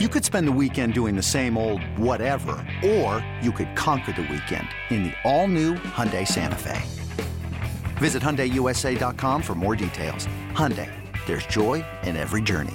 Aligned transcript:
You 0.00 0.08
could 0.08 0.24
spend 0.24 0.48
the 0.48 0.58
weekend 0.60 0.92
doing 0.92 1.14
the 1.14 1.22
same 1.22 1.56
old 1.56 1.80
whatever, 1.96 2.56
or 2.84 3.24
you 3.40 3.52
could 3.52 3.76
conquer 3.76 4.10
the 4.10 4.22
weekend 4.22 4.66
in 4.90 5.04
the 5.04 5.12
all-new 5.22 5.74
Hyundai 5.74 6.26
Santa 6.26 6.56
Fe. 6.56 6.82
Visit 7.98 8.20
HyundaiUSA.com 8.20 9.40
for 9.40 9.54
more 9.54 9.76
details. 9.76 10.26
Hyundai, 10.50 10.90
there's 11.26 11.46
joy 11.46 11.84
in 12.02 12.16
every 12.16 12.42
journey. 12.42 12.74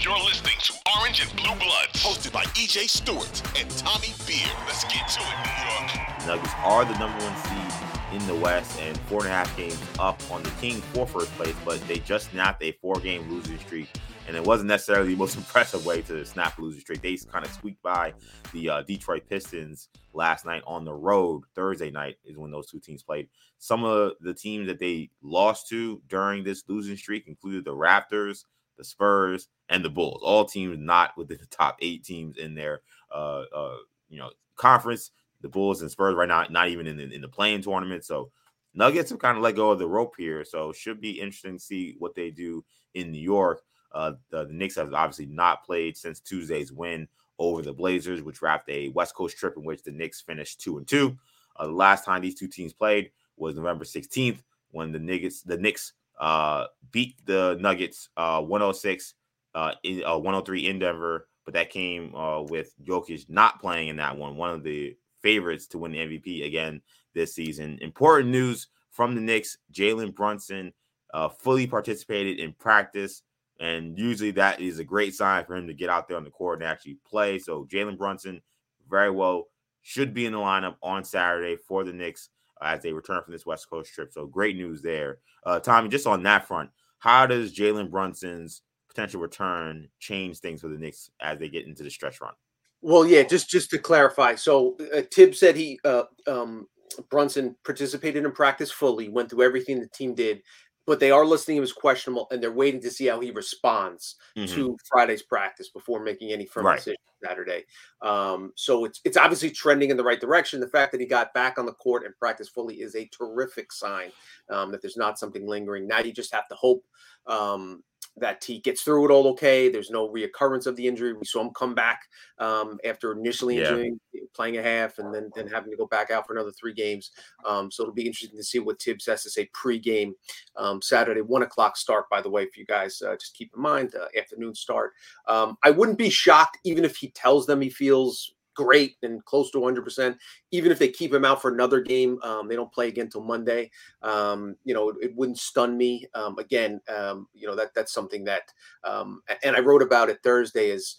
You're 0.00 0.18
listening 0.24 0.56
to 0.60 0.72
Orange 0.98 1.20
and 1.20 1.30
Blue 1.36 1.56
Bloods, 1.56 2.02
hosted 2.02 2.32
by 2.32 2.44
EJ 2.54 2.88
Stewart 2.88 3.42
and 3.60 3.68
Tommy 3.72 4.14
Beer. 4.26 4.48
Let's 4.64 4.84
get 4.84 5.06
to 5.08 5.20
it, 5.20 5.36
New 5.44 5.58
York. 5.68 6.26
Nuggets 6.26 6.54
are 6.64 6.86
the 6.86 6.98
number 6.98 7.22
one 7.22 7.36
seed 7.36 7.87
in 8.12 8.26
the 8.26 8.34
West 8.36 8.78
and 8.80 8.96
four 9.00 9.20
and 9.20 9.28
a 9.28 9.32
half 9.32 9.54
games 9.56 9.80
up 9.98 10.20
on 10.30 10.42
the 10.42 10.50
Kings 10.60 10.82
for 10.92 11.06
first 11.06 11.30
place, 11.36 11.54
but 11.64 11.80
they 11.88 11.98
just 11.98 12.30
snapped 12.30 12.62
a 12.62 12.72
four-game 12.72 13.28
losing 13.30 13.58
streak 13.58 13.88
and 14.28 14.36
it 14.36 14.44
wasn't 14.44 14.68
necessarily 14.68 15.14
the 15.14 15.18
most 15.18 15.36
impressive 15.38 15.84
way 15.84 16.02
to 16.02 16.24
snap 16.24 16.58
a 16.58 16.62
losing 16.62 16.80
streak. 16.80 17.00
They 17.00 17.16
kind 17.16 17.44
of 17.44 17.50
squeaked 17.50 17.82
by 17.82 18.12
the 18.52 18.68
uh, 18.68 18.82
Detroit 18.82 19.24
Pistons 19.28 19.88
last 20.12 20.44
night 20.44 20.62
on 20.66 20.84
the 20.84 20.92
road. 20.92 21.42
Thursday 21.54 21.90
night 21.90 22.16
is 22.24 22.36
when 22.36 22.50
those 22.50 22.70
two 22.70 22.78
teams 22.78 23.02
played. 23.02 23.28
Some 23.58 23.84
of 23.84 24.12
the 24.20 24.34
teams 24.34 24.68
that 24.68 24.78
they 24.78 25.10
lost 25.22 25.68
to 25.68 26.00
during 26.08 26.44
this 26.44 26.62
losing 26.68 26.96
streak 26.96 27.26
included 27.26 27.64
the 27.64 27.74
Raptors, 27.74 28.44
the 28.76 28.84
Spurs, 28.84 29.48
and 29.70 29.84
the 29.84 29.90
Bulls. 29.90 30.20
All 30.22 30.44
teams 30.44 30.76
not 30.78 31.16
within 31.16 31.38
the 31.40 31.46
top 31.46 31.78
eight 31.80 32.04
teams 32.04 32.36
in 32.36 32.54
their 32.54 32.82
uh, 33.12 33.44
uh, 33.54 33.76
you 34.10 34.18
know 34.18 34.30
conference. 34.56 35.10
The 35.40 35.48
Bulls 35.48 35.82
and 35.82 35.90
Spurs 35.90 36.14
right 36.14 36.28
now 36.28 36.44
not 36.50 36.68
even 36.68 36.86
in 36.86 36.96
the, 36.96 37.12
in 37.12 37.20
the 37.20 37.28
play-in 37.28 37.62
tournament. 37.62 38.04
So 38.04 38.30
Nuggets 38.74 39.10
have 39.10 39.18
kind 39.18 39.36
of 39.36 39.42
let 39.42 39.56
go 39.56 39.70
of 39.70 39.78
the 39.78 39.88
rope 39.88 40.14
here. 40.16 40.44
So 40.44 40.72
should 40.72 41.00
be 41.00 41.20
interesting 41.20 41.58
to 41.58 41.64
see 41.64 41.96
what 41.98 42.14
they 42.14 42.30
do 42.30 42.64
in 42.94 43.10
New 43.12 43.20
York. 43.20 43.62
Uh, 43.92 44.12
the, 44.30 44.44
the 44.44 44.52
Knicks 44.52 44.76
have 44.76 44.92
obviously 44.92 45.26
not 45.26 45.64
played 45.64 45.96
since 45.96 46.20
Tuesday's 46.20 46.72
win 46.72 47.08
over 47.38 47.62
the 47.62 47.72
Blazers, 47.72 48.22
which 48.22 48.42
wrapped 48.42 48.68
a 48.68 48.88
West 48.90 49.14
Coast 49.14 49.36
trip 49.36 49.56
in 49.56 49.64
which 49.64 49.82
the 49.82 49.90
Knicks 49.90 50.20
finished 50.20 50.60
two 50.60 50.78
and 50.78 50.86
two. 50.86 51.16
Uh, 51.56 51.66
the 51.66 51.72
last 51.72 52.04
time 52.04 52.20
these 52.20 52.38
two 52.38 52.48
teams 52.48 52.72
played 52.72 53.10
was 53.36 53.54
November 53.54 53.84
16th 53.84 54.38
when 54.70 54.92
the 54.92 54.98
Nuggets 54.98 55.42
the 55.42 55.56
Knicks 55.56 55.94
uh, 56.20 56.66
beat 56.90 57.14
the 57.26 57.56
Nuggets 57.60 58.10
uh, 58.16 58.40
106 58.42 59.14
uh, 59.54 59.72
in, 59.82 60.04
uh, 60.04 60.16
103 60.16 60.66
in 60.66 60.78
Denver, 60.78 61.28
but 61.44 61.54
that 61.54 61.70
came 61.70 62.14
uh, 62.14 62.42
with 62.42 62.74
Jokic 62.84 63.28
not 63.28 63.60
playing 63.60 63.88
in 63.88 63.96
that 63.96 64.16
one. 64.16 64.36
One 64.36 64.50
of 64.50 64.62
the 64.62 64.96
favorites 65.22 65.66
to 65.68 65.78
win 65.78 65.92
the 65.92 65.98
MVP 65.98 66.46
again 66.46 66.80
this 67.14 67.34
season. 67.34 67.78
Important 67.80 68.30
news 68.30 68.68
from 68.90 69.14
the 69.14 69.20
Knicks: 69.20 69.58
Jalen 69.72 70.14
Brunson 70.14 70.72
uh, 71.14 71.28
fully 71.28 71.66
participated 71.66 72.38
in 72.38 72.52
practice 72.52 73.22
and 73.60 73.98
usually 73.98 74.30
that 74.32 74.60
is 74.60 74.78
a 74.78 74.84
great 74.84 75.14
sign 75.14 75.44
for 75.44 75.56
him 75.56 75.66
to 75.66 75.74
get 75.74 75.90
out 75.90 76.06
there 76.06 76.16
on 76.16 76.24
the 76.24 76.30
court 76.30 76.60
and 76.60 76.68
actually 76.68 76.98
play. 77.06 77.38
So 77.38 77.66
Jalen 77.70 77.98
Brunson 77.98 78.40
very 78.88 79.10
well 79.10 79.48
should 79.82 80.14
be 80.14 80.26
in 80.26 80.32
the 80.32 80.38
lineup 80.38 80.76
on 80.82 81.04
Saturday 81.04 81.56
for 81.56 81.84
the 81.84 81.92
Knicks 81.92 82.30
as 82.62 82.82
they 82.82 82.92
return 82.92 83.22
from 83.22 83.32
this 83.32 83.46
West 83.46 83.68
Coast 83.68 83.92
trip. 83.92 84.12
So 84.12 84.26
great 84.26 84.56
news 84.56 84.82
there. 84.82 85.18
Uh, 85.44 85.58
Tommy, 85.58 85.88
just 85.88 86.06
on 86.06 86.22
that 86.24 86.46
front, 86.46 86.70
how 86.98 87.26
does 87.26 87.54
Jalen 87.54 87.90
Brunson's 87.90 88.62
potential 88.88 89.20
return 89.20 89.88
change 89.98 90.38
things 90.38 90.60
for 90.60 90.68
the 90.68 90.78
Knicks 90.78 91.10
as 91.20 91.38
they 91.38 91.48
get 91.48 91.66
into 91.66 91.82
the 91.82 91.90
stretch 91.90 92.20
run? 92.20 92.34
Well, 92.80 93.06
yeah, 93.06 93.22
just 93.22 93.48
just 93.48 93.70
to 93.70 93.78
clarify. 93.78 94.34
So 94.34 94.76
uh, 94.94 95.02
Tibbs 95.10 95.40
said 95.40 95.56
he 95.56 95.80
uh, 95.84 96.04
um, 96.26 96.66
Brunson 97.10 97.56
participated 97.64 98.24
in 98.24 98.32
practice 98.32 98.70
fully, 98.70 99.08
went 99.08 99.30
through 99.30 99.42
everything 99.42 99.80
the 99.80 99.88
team 99.88 100.14
did 100.14 100.42
but 100.88 101.00
they 101.00 101.10
are 101.10 101.26
listing 101.26 101.58
him 101.58 101.62
as 101.62 101.70
questionable 101.70 102.26
and 102.30 102.42
they're 102.42 102.50
waiting 102.50 102.80
to 102.80 102.90
see 102.90 103.04
how 103.04 103.20
he 103.20 103.30
responds 103.30 104.16
mm-hmm. 104.34 104.54
to 104.54 104.74
Friday's 104.88 105.22
practice 105.22 105.68
before 105.68 106.00
making 106.00 106.32
any 106.32 106.46
firm 106.46 106.64
right. 106.64 106.78
decision 106.78 106.96
Saturday. 107.22 107.64
Um, 108.00 108.52
so 108.56 108.86
it's 108.86 109.02
it's 109.04 109.18
obviously 109.18 109.50
trending 109.50 109.90
in 109.90 109.98
the 109.98 110.02
right 110.02 110.18
direction. 110.18 110.60
The 110.60 110.68
fact 110.68 110.92
that 110.92 111.00
he 111.02 111.06
got 111.06 111.34
back 111.34 111.58
on 111.58 111.66
the 111.66 111.74
court 111.74 112.06
and 112.06 112.16
practiced 112.18 112.54
fully 112.54 112.76
is 112.76 112.94
a 112.94 113.06
terrific 113.08 113.70
sign 113.70 114.10
um, 114.48 114.72
that 114.72 114.80
there's 114.80 114.96
not 114.96 115.18
something 115.18 115.46
lingering. 115.46 115.86
Now 115.86 115.98
you 115.98 116.10
just 116.10 116.32
have 116.32 116.48
to 116.48 116.54
hope 116.54 116.82
um, 117.26 117.82
that 118.20 118.42
he 118.44 118.58
gets 118.58 118.82
through 118.82 119.06
it 119.06 119.10
all 119.10 119.28
okay. 119.28 119.68
There's 119.68 119.90
no 119.90 120.08
reoccurrence 120.08 120.66
of 120.66 120.76
the 120.76 120.86
injury. 120.86 121.12
We 121.12 121.24
saw 121.24 121.42
him 121.42 121.50
come 121.50 121.74
back 121.74 122.02
um, 122.38 122.78
after 122.84 123.12
initially 123.12 123.60
yeah. 123.60 123.90
playing 124.34 124.58
a 124.58 124.62
half, 124.62 124.98
and 124.98 125.14
then 125.14 125.30
then 125.34 125.46
having 125.46 125.70
to 125.70 125.76
go 125.76 125.86
back 125.86 126.10
out 126.10 126.26
for 126.26 126.34
another 126.34 126.52
three 126.52 126.74
games. 126.74 127.10
Um, 127.44 127.70
so 127.70 127.82
it'll 127.82 127.94
be 127.94 128.06
interesting 128.06 128.38
to 128.38 128.44
see 128.44 128.58
what 128.58 128.78
Tibbs 128.78 129.06
has 129.06 129.22
to 129.22 129.30
say 129.30 129.48
pre-game 129.52 130.14
um, 130.56 130.82
Saturday, 130.82 131.20
one 131.20 131.42
o'clock 131.42 131.76
start. 131.76 132.08
By 132.10 132.20
the 132.22 132.30
way, 132.30 132.44
for 132.44 132.58
you 132.58 132.66
guys, 132.66 133.02
uh, 133.02 133.14
just 133.16 133.34
keep 133.34 133.52
in 133.54 133.62
mind 133.62 133.94
uh, 133.94 134.06
afternoon 134.18 134.54
start. 134.54 134.92
Um, 135.26 135.56
I 135.62 135.70
wouldn't 135.70 135.98
be 135.98 136.10
shocked 136.10 136.58
even 136.64 136.84
if 136.84 136.96
he 136.96 137.10
tells 137.10 137.46
them 137.46 137.60
he 137.60 137.70
feels 137.70 138.34
great 138.58 138.96
and 139.04 139.24
close 139.24 139.52
to 139.52 139.58
100%. 139.58 140.16
Even 140.50 140.72
if 140.72 140.80
they 140.80 140.88
keep 140.88 141.14
him 141.14 141.24
out 141.24 141.40
for 141.40 141.54
another 141.54 141.80
game, 141.80 142.18
um, 142.24 142.48
they 142.48 142.56
don't 142.56 142.72
play 142.72 142.88
again 142.88 143.08
till 143.08 143.22
Monday. 143.22 143.70
Um, 144.02 144.56
you 144.64 144.74
know, 144.74 144.88
it, 144.88 144.96
it, 145.00 145.14
wouldn't 145.14 145.38
stun 145.38 145.78
me. 145.78 146.06
Um, 146.14 146.36
again, 146.38 146.80
um, 146.92 147.28
you 147.32 147.46
know 147.46 147.54
that 147.54 147.72
that's 147.72 147.92
something 147.92 148.24
that, 148.24 148.52
um, 148.82 149.22
and 149.44 149.54
I 149.54 149.60
wrote 149.60 149.80
about 149.80 150.10
it 150.10 150.18
Thursday. 150.24 150.70
Is 150.70 150.96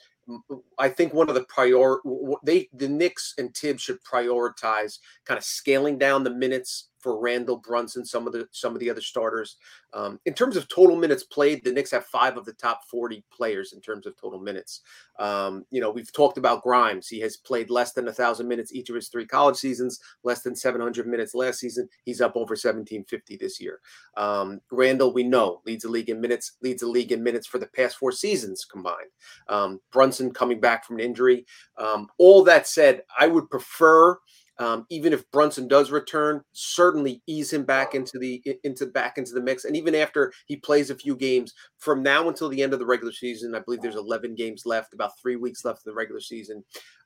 I 0.78 0.88
think 0.88 1.14
one 1.14 1.28
of 1.28 1.36
the 1.36 1.44
prior 1.44 1.98
they 2.44 2.70
the 2.74 2.88
Knicks 2.88 3.34
and 3.38 3.54
Tibbs 3.54 3.82
should 3.82 4.02
prioritize 4.04 5.00
kind 5.26 5.38
of 5.38 5.44
scaling 5.44 5.98
down 5.98 6.24
the 6.24 6.30
minutes 6.30 6.89
for 7.00 7.20
Randle 7.20 7.58
Brunson, 7.58 8.06
some 8.06 8.28
of 8.28 8.34
the 8.34 8.48
some 8.52 8.74
of 8.74 8.80
the 8.80 8.90
other 8.90 9.02
starters. 9.02 9.58
Um, 9.94 10.20
in 10.26 10.34
terms 10.34 10.56
of 10.56 10.68
total 10.68 10.96
minutes 10.96 11.24
played, 11.24 11.64
the 11.64 11.72
Knicks 11.72 11.92
have 11.92 12.06
five 12.06 12.38
of 12.38 12.46
the 12.46 12.54
top 12.54 12.82
40 12.90 13.24
players 13.32 13.74
in 13.74 13.82
terms 13.82 14.06
of 14.06 14.20
total 14.20 14.40
minutes. 14.40 14.82
Um, 15.18 15.66
you 15.72 15.82
know, 15.82 15.92
we've 15.92 16.12
talked 16.12 16.38
about 16.38 16.64
Grimes. 16.64 17.08
He 17.08 17.20
has 17.22 17.38
played 17.38 17.70
less 17.70 17.94
than 17.94 18.08
a 18.08 18.14
thousand 18.14 18.48
minutes 18.48 18.74
each 18.74 18.90
of 18.90 18.96
his 18.96 19.10
three 19.10 19.26
college 19.26 19.58
seasons, 19.58 20.00
less 20.24 20.42
than 20.42 20.56
700 20.56 21.08
minutes 21.08 21.34
last 21.34 21.60
season. 21.60 21.90
He's 22.06 22.22
up 22.22 22.36
over 22.36 22.54
1750 22.54 23.38
this 23.38 23.60
year. 23.60 23.80
Um, 24.16 24.62
Randle, 24.72 25.14
we 25.14 25.24
know, 25.24 25.62
leads 25.66 25.84
the 25.84 25.90
league 25.90 26.10
in 26.10 26.22
minutes, 26.22 26.54
leads 26.62 26.82
the 26.82 26.88
league 26.88 27.12
in 27.12 27.24
minutes 27.24 27.48
for 27.48 27.58
the 27.58 27.68
past 27.68 27.98
four 27.98 28.12
seasons 28.12 28.66
combined. 28.66 29.10
Um, 29.48 29.80
Brunson 29.92 30.32
coming 30.32 30.60
back 30.60 30.86
from 30.86 30.98
an 30.98 31.06
injury. 31.06 31.46
Um, 31.78 32.08
all 32.18 32.44
that 32.44 32.68
said, 32.68 33.04
I 33.20 33.28
would 33.28 33.50
prefer 33.50 34.18
um, 34.60 34.86
even 34.90 35.14
if 35.14 35.30
Brunson 35.32 35.68
does 35.68 35.90
return, 35.90 36.42
certainly 36.52 37.22
ease 37.28 37.52
him 37.54 37.64
back 37.64 37.96
into 37.96 38.20
the 38.20 38.44
into 38.64 38.86
back 38.88 39.18
into 39.18 39.32
the 39.32 39.42
mix. 39.42 39.64
And 39.64 39.76
even 39.76 39.96
after 39.96 40.34
he 40.48 40.58
plays 40.58 40.90
a 40.90 40.96
few 40.96 41.16
games 41.16 41.54
from 41.78 42.04
now 42.04 42.28
until 42.28 42.50
the 42.50 42.62
end 42.62 42.74
of 42.74 42.80
the 42.80 42.86
regular 42.86 43.14
season, 43.14 43.56
I 43.56 43.60
believe 43.60 43.82
there's 43.82 43.96
11 43.96 44.36
games 44.36 44.64
left, 44.66 44.94
about 44.94 45.12
three 45.22 45.38
weeks 45.38 45.64
left 45.64 45.80
of 45.80 45.86
the 45.86 45.94
regular 45.94 46.20
season. 46.20 46.64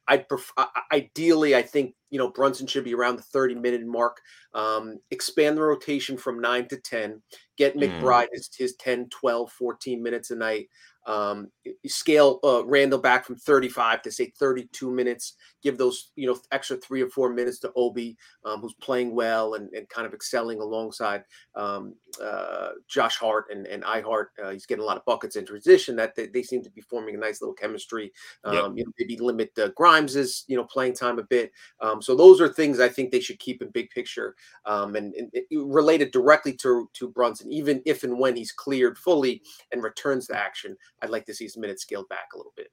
I'd 0.07 0.27
prefer, 0.27 0.65
ideally, 0.91 1.55
I 1.55 1.61
think 1.61 1.93
you 2.09 2.17
know 2.17 2.31
Brunson 2.31 2.67
should 2.67 2.83
be 2.83 2.95
around 2.95 3.17
the 3.17 3.23
30 3.23 3.55
minute 3.55 3.85
mark. 3.85 4.17
Um, 4.55 4.97
expand 5.11 5.55
the 5.55 5.61
rotation 5.61 6.17
from 6.17 6.41
nine 6.41 6.67
to 6.69 6.77
10. 6.77 7.21
Get 7.57 7.75
mm. 7.75 7.83
McBride 7.83 8.25
mm. 8.25 8.33
his, 8.33 8.49
his 8.57 8.75
10, 8.77 9.09
12, 9.09 9.51
14 9.51 10.01
minutes 10.03 10.31
a 10.31 10.35
night. 10.35 10.67
Um, 11.05 11.49
scale 11.85 12.39
uh, 12.43 12.65
Randle 12.65 12.99
back 12.99 13.25
from 13.25 13.35
35 13.35 14.01
to 14.03 14.11
say 14.11 14.31
32 14.37 14.89
minutes. 14.89 15.35
Give 15.61 15.77
those 15.77 16.11
you 16.15 16.27
know 16.27 16.37
extra 16.51 16.77
three 16.77 17.01
or 17.01 17.09
four 17.09 17.31
minutes 17.33 17.59
to 17.59 17.71
Obi, 17.75 18.17
um, 18.45 18.61
who's 18.61 18.73
playing 18.75 19.15
well 19.15 19.55
and, 19.55 19.69
and 19.73 19.87
kind 19.89 20.05
of 20.05 20.13
excelling 20.13 20.59
alongside 20.59 21.23
um, 21.55 21.95
uh, 22.21 22.69
Josh 22.87 23.17
Hart 23.17 23.45
and 23.51 23.65
and 23.67 23.83
I 23.85 24.01
Hart. 24.01 24.31
Uh, 24.43 24.51
he's 24.51 24.65
getting 24.65 24.83
a 24.83 24.85
lot 24.87 24.97
of 24.97 25.05
buckets 25.05 25.35
in 25.35 25.45
transition. 25.45 25.95
That 25.95 26.15
they, 26.15 26.27
they 26.27 26.43
seem 26.43 26.63
to 26.63 26.71
be 26.71 26.81
forming 26.81 27.15
a 27.15 27.19
nice 27.19 27.41
little 27.41 27.55
chemistry. 27.55 28.11
Yep. 28.45 28.53
Um, 28.53 28.77
you 28.77 28.85
know, 28.85 28.91
maybe 28.99 29.17
limit 29.17 29.51
uh, 29.57 29.69
Grimes's 29.69 30.45
you 30.47 30.57
know 30.57 30.65
playing 30.65 30.93
time 30.93 31.19
a 31.19 31.23
bit. 31.23 31.51
Um, 31.79 32.01
so 32.01 32.15
those 32.15 32.41
are 32.41 32.47
things 32.47 32.79
I 32.79 32.89
think 32.89 33.11
they 33.11 33.19
should 33.19 33.39
keep 33.39 33.61
in 33.61 33.69
big 33.69 33.89
picture 33.89 34.35
um, 34.65 34.95
and, 34.95 35.13
and 35.15 35.31
related 35.51 36.11
directly 36.11 36.53
to 36.57 36.89
to 36.93 37.09
Brunson, 37.09 37.51
even 37.51 37.81
if 37.85 38.03
and 38.03 38.19
when 38.19 38.35
he's 38.35 38.51
cleared 38.51 38.97
fully 38.97 39.41
and 39.71 39.83
returns 39.83 40.27
to 40.27 40.37
action. 40.37 40.75
I'd 41.03 41.09
like 41.09 41.25
to 41.25 41.33
see 41.33 41.49
some 41.49 41.61
minutes 41.61 41.83
scaled 41.83 42.07
back 42.07 42.29
a 42.33 42.37
little 42.37 42.53
bit. 42.55 42.67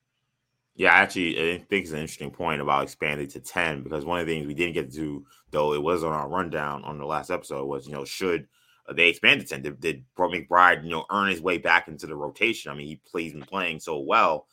Yeah, 0.77 0.93
actually, 0.93 1.55
I 1.55 1.59
think 1.59 1.82
it's 1.82 1.91
an 1.91 1.99
interesting 1.99 2.31
point 2.31 2.62
about 2.62 2.85
expanding 2.85 3.29
to 3.29 3.41
10 3.41 3.82
because 3.82 4.05
one 4.05 4.21
of 4.21 4.27
the 4.27 4.32
things 4.32 4.47
we 4.47 4.55
didn't 4.55 4.75
get 4.75 4.94
to, 4.94 5.27
though 5.50 5.75
it 5.75 5.82
was 5.82 6.05
on 6.05 6.12
our 6.12 6.29
rundown 6.29 6.85
on 6.85 6.97
the 6.97 7.05
last 7.05 7.31
episode, 7.31 7.67
was, 7.67 7.87
you 7.87 7.93
know, 7.93 8.05
should 8.05 8.47
they 8.94 9.09
expand 9.09 9.41
to 9.41 9.47
10? 9.47 9.62
Did, 9.62 9.81
did 9.81 10.05
McBride, 10.17 10.85
you 10.85 10.91
know, 10.91 11.05
earn 11.11 11.29
his 11.29 11.43
way 11.43 11.59
back 11.59 11.88
into 11.88 12.06
the 12.06 12.15
rotation? 12.15 12.71
I 12.71 12.75
mean, 12.75 12.87
he 12.87 13.00
plays 13.05 13.32
been 13.32 13.43
playing 13.43 13.81
so 13.81 13.99
well. 13.99 14.47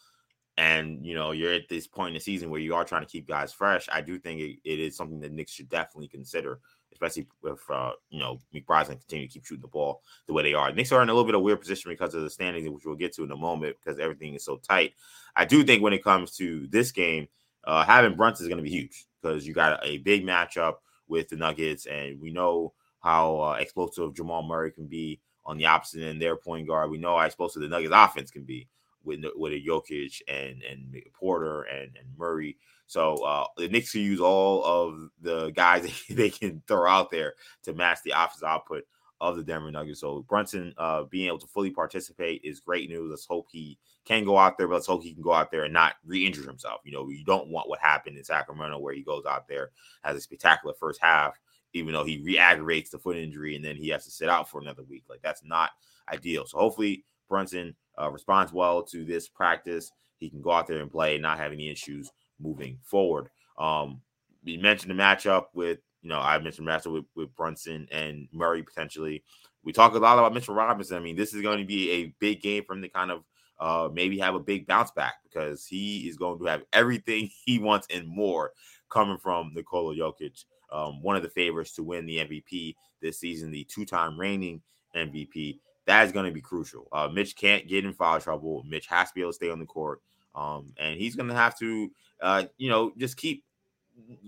And, 0.57 1.06
you 1.06 1.13
know, 1.13 1.31
you're 1.31 1.53
at 1.53 1.69
this 1.69 1.85
point 1.85 2.09
in 2.09 2.13
the 2.15 2.19
season 2.19 2.50
where 2.50 2.59
you 2.59 2.73
are 2.73 2.83
trying 2.83 3.03
to 3.03 3.12
keep 3.12 3.27
guys 3.27 3.53
fresh. 3.53 3.88
I 3.91 4.01
do 4.01 4.18
think 4.18 4.41
it, 4.41 4.57
it 4.65 4.80
is 4.80 4.97
something 4.97 5.19
that 5.19 5.31
Knicks 5.31 5.51
should 5.51 5.69
definitely 5.69 6.07
consider 6.07 6.59
especially 7.01 7.27
if 7.44 7.59
uh, 7.69 7.91
you 8.09 8.19
know 8.19 8.39
McBride's 8.53 8.89
to 8.89 8.95
continue 8.95 9.27
to 9.27 9.33
keep 9.33 9.45
shooting 9.45 9.61
the 9.61 9.67
ball 9.67 10.01
the 10.25 10.33
way 10.33 10.44
they 10.44 10.53
are. 10.53 10.71
Knicks 10.71 10.91
are 10.91 11.01
in 11.01 11.09
a 11.09 11.13
little 11.13 11.25
bit 11.25 11.35
of 11.35 11.41
weird 11.41 11.59
position 11.59 11.91
because 11.91 12.13
of 12.13 12.23
the 12.23 12.29
standings, 12.29 12.69
which 12.69 12.85
we'll 12.85 12.95
get 12.95 13.13
to 13.15 13.23
in 13.23 13.31
a 13.31 13.38
moment 13.38 13.75
because 13.83 13.99
everything 13.99 14.33
is 14.33 14.44
so 14.44 14.57
tight. 14.57 14.94
I 15.35 15.45
do 15.45 15.63
think 15.63 15.83
when 15.83 15.94
it 15.94 16.03
comes 16.03 16.35
to 16.38 16.67
this 16.67 16.91
game, 16.91 17.27
uh, 17.65 17.83
having 17.83 18.15
Brunson 18.15 18.45
is 18.45 18.49
going 18.49 18.63
to 18.63 18.63
be 18.63 18.75
huge 18.75 19.05
because 19.21 19.45
you 19.45 19.53
got 19.53 19.83
a, 19.83 19.88
a, 19.88 19.97
big 19.99 20.25
matchup 20.25 20.75
with 21.07 21.29
the 21.29 21.35
Nuggets, 21.35 21.85
and 21.85 22.19
we 22.19 22.31
know 22.31 22.73
how 22.99 23.39
uh, 23.39 23.53
explosive 23.59 24.15
Jamal 24.15 24.44
Murray 24.44 24.71
can 24.71 24.88
be 24.88 25.21
on 25.45 25.57
the 25.57 25.65
opposite 25.65 26.03
end, 26.03 26.21
their 26.21 26.35
point 26.35 26.67
guard. 26.67 26.89
We 26.89 26.97
know 26.97 27.17
how 27.17 27.25
explosive 27.25 27.61
the 27.61 27.67
Nuggets 27.67 27.94
offense 27.95 28.31
can 28.31 28.44
be 28.44 28.67
with 29.03 29.23
with 29.35 29.53
a 29.53 29.63
Jokic 29.63 30.21
and 30.27 30.61
and 30.63 30.95
Porter 31.13 31.63
and 31.63 31.95
and 31.95 32.17
Murray. 32.17 32.57
So 32.88 33.16
uh, 33.18 33.45
the 33.57 33.68
Knicks 33.68 33.92
can 33.92 34.01
use 34.01 34.22
all 34.22 34.63
of 34.63 35.10
the 35.22 35.51
guys 35.51 36.04
they 36.10 36.30
can 36.30 36.63
throw 36.68 36.89
out 36.89 37.12
there 37.12 37.34
to 37.63 37.74
match 37.74 38.00
the 38.04 38.12
offensive 38.12 38.48
output 38.48 38.84
of 39.19 39.36
the 39.36 39.44
Denver 39.44 39.72
Nuggets. 39.72 40.01
So 40.01 40.24
Brunson 40.28 40.74
uh, 40.78 41.04
being 41.04 41.28
able 41.28 41.39
to 41.39 41.48
fully 41.48 41.72
participate 41.72 42.42
is 42.44 42.60
great 42.60 42.89
news. 42.89 43.10
Let's 43.10 43.25
hope 43.25 43.48
he 43.51 43.78
can 44.06 44.24
go 44.24 44.38
out 44.38 44.57
there, 44.57 44.68
but 44.68 44.75
let's 44.75 44.88
hope 44.88 45.04
he 45.04 45.13
can 45.13 45.24
go 45.24 45.34
out 45.34 45.51
there 45.51 45.63
and 45.63 45.74
not 45.74 45.95
re-injure 46.06 46.48
himself. 46.48 46.81
You 46.86 46.92
know, 46.92 47.10
you 47.10 47.25
don't 47.25 47.50
want 47.50 47.68
what 47.68 47.80
happened 47.80 48.18
in 48.18 48.24
Sacramento 48.24 48.80
where 48.80 48.94
he 48.94 49.01
goes 49.01 49.25
out 49.25 49.48
there 49.48 49.72
has 50.04 50.16
a 50.16 50.22
spectacular 50.22 50.75
first 50.80 51.01
half, 51.01 51.40
even 51.74 51.94
though 51.94 52.06
he 52.06 52.22
re-aggravates 52.24 52.92
the 52.92 53.00
foot 53.00 53.18
injury 53.18 53.56
and 53.56 53.66
then 53.66 53.75
he 53.75 53.90
has 53.90 54.06
to 54.06 54.12
sit 54.12 54.30
out 54.30 54.50
for 54.50 54.62
another 54.62 54.83
week. 54.83 55.04
Like 55.10 55.22
that's 55.24 55.44
not 55.44 55.72
ideal. 56.12 56.45
So 56.45 56.60
hopefully 56.60 57.04
Brunson 57.28 57.75
uh, 58.00 58.12
responds 58.12 58.54
well 58.54 58.83
to 58.83 59.04
this 59.04 59.28
practice. 59.28 59.92
He 60.19 60.30
can 60.30 60.42
go 60.42 60.51
out 60.51 60.68
there 60.68 60.81
and 60.81 60.92
play 60.92 61.16
and 61.16 61.24
not 61.24 61.40
have 61.40 61.51
any 61.51 61.69
issues 61.69 62.12
moving 62.39 62.80
forward. 62.84 63.30
Um, 63.57 64.01
we 64.44 64.57
mentioned 64.57 64.92
the 64.92 65.01
matchup 65.01 65.45
with 65.54 65.80
you 66.01 66.10
know, 66.10 66.19
I 66.19 66.38
mentioned 66.39 66.68
matchup 66.68 66.94
with, 66.94 67.06
with 67.16 67.36
Brunson 67.36 67.88
and 67.92 68.28
Murray 68.31 68.63
potentially. 68.63 69.24
We 69.63 69.74
talk 69.74 69.94
a 69.94 69.98
lot 69.98 70.18
about 70.18 70.34
Mitchell 70.34 70.56
Robinson. 70.56 70.95
I 70.95 71.01
mean, 71.01 71.16
this 71.16 71.34
is 71.34 71.42
going 71.42 71.57
to 71.60 71.66
be 71.66 71.92
a 71.92 72.13
big 72.19 72.42
game 72.42 72.63
for 72.66 72.74
him 72.74 72.81
to 72.81 72.89
kind 72.89 73.12
of 73.12 73.24
uh, 73.60 73.89
maybe 73.92 74.18
have 74.19 74.36
a 74.36 74.39
big 74.39 74.68
bounce 74.68 74.92
back 74.92 75.16
because 75.24 75.66
he 75.66 76.07
is 76.07 76.16
going 76.16 76.39
to 76.39 76.45
have 76.45 76.63
everything 76.72 77.30
he 77.45 77.60
wants 77.60 77.88
and 77.94 78.07
more 78.07 78.51
coming 78.90 79.18
from 79.18 79.51
Nikola 79.54 79.95
Jokic, 79.95 80.45
um, 80.72 81.01
one 81.01 81.18
of 81.18 81.24
the 81.24 81.30
favorites 81.30 81.74
to 81.74 81.83
win 81.83 82.06
the 82.06 82.19
MVP 82.19 82.75
this 83.01 83.19
season, 83.19 83.51
the 83.51 83.66
two-time 83.66 84.18
reigning 84.18 84.62
MVP. 84.95 85.60
That 85.86 86.06
is 86.06 86.12
going 86.12 86.25
to 86.25 86.31
be 86.31 86.42
crucial. 86.42 86.88
Uh, 86.92 87.10
Mitch 87.10 87.36
can't 87.36 87.68
get 87.68 87.86
in 87.86 87.94
foul 87.94 88.22
trouble. 88.22 88.63
Mitch 88.68 88.88
has 88.88 89.10
to 89.10 89.16
be 89.16 89.22
able 89.22 89.31
to 89.31 89.36
stay 89.36 89.50
on 89.50 89.60
the 89.60 89.66
court, 89.66 90.01
um, 90.38 90.72
and 90.78 91.00
he's 91.00 91.16
going 91.16 91.30
to 91.30 91.36
have 91.36 91.57
to, 91.57 91.92
uh, 92.22 92.44
you 92.57 92.69
know, 92.69 92.92
just 92.95 93.18
keep 93.18 93.44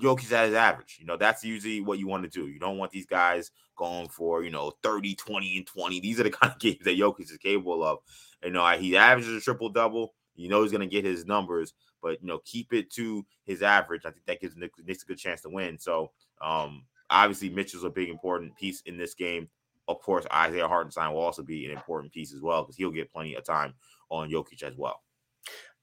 Jokic 0.02 0.32
at 0.32 0.48
his 0.48 0.56
average. 0.56 0.98
You 1.00 1.06
know, 1.06 1.18
that's 1.18 1.44
usually 1.44 1.82
what 1.82 2.00
you 2.00 2.08
want 2.08 2.24
to 2.24 2.30
do. 2.30 2.48
You 2.48 2.60
don't 2.60 2.80
want 2.80 2.92
these 2.92 3.06
guys 3.06 3.52
going 3.76 4.10
for, 4.10 4.44
you 4.44 4.50
know, 4.50 4.74
30, 4.82 5.14
20, 5.14 5.58
and 5.58 5.68
20. 5.68 6.00
These 6.00 6.20
are 6.20 6.24
the 6.24 6.30
kind 6.32 6.52
of 6.52 6.60
games 6.60 6.84
that 6.84 6.98
Jokic 6.98 7.32
is 7.32 7.38
capable 7.38 7.84
of. 7.84 8.00
You 8.44 8.50
know, 8.50 8.68
he 8.70 8.98
averages 8.98 9.36
a 9.36 9.42
triple 9.42 9.70
double. 9.70 10.16
You 10.36 10.50
know 10.50 10.64
he's 10.64 10.72
going 10.72 10.88
to 10.88 10.96
get 10.96 11.06
his 11.06 11.26
numbers, 11.26 11.74
but, 12.02 12.22
you 12.22 12.28
know, 12.28 12.40
keep 12.46 12.74
it 12.74 12.90
to 12.94 13.26
his 13.46 13.62
average. 13.62 14.04
I 14.06 14.12
think 14.12 14.26
that 14.26 14.42
gives 14.42 14.56
Knicks 14.56 15.04
a 15.04 15.06
good 15.06 15.18
chance 15.18 15.42
to 15.42 15.50
win. 15.50 15.78
So, 15.78 16.12
um, 16.42 16.86
obviously, 17.10 17.50
Mitchell's 17.50 17.84
a 17.84 17.90
big, 17.90 18.10
important 18.10 18.56
piece 18.56 18.82
in 18.82 18.98
this 18.98 19.14
game. 19.14 19.50
Of 19.88 20.00
course, 20.00 20.26
Isaiah 20.34 20.68
Hartenstein 20.68 21.12
will 21.12 21.20
also 21.20 21.44
be 21.44 21.66
an 21.66 21.72
important 21.72 22.14
piece 22.14 22.34
as 22.34 22.42
well 22.42 22.64
because 22.64 22.78
he'll 22.78 22.90
get 22.90 23.12
plenty 23.12 23.36
of 23.36 23.44
time 23.44 23.74
on 24.10 24.32
Jokic 24.32 24.64
as 24.64 24.78
well. 24.78 25.02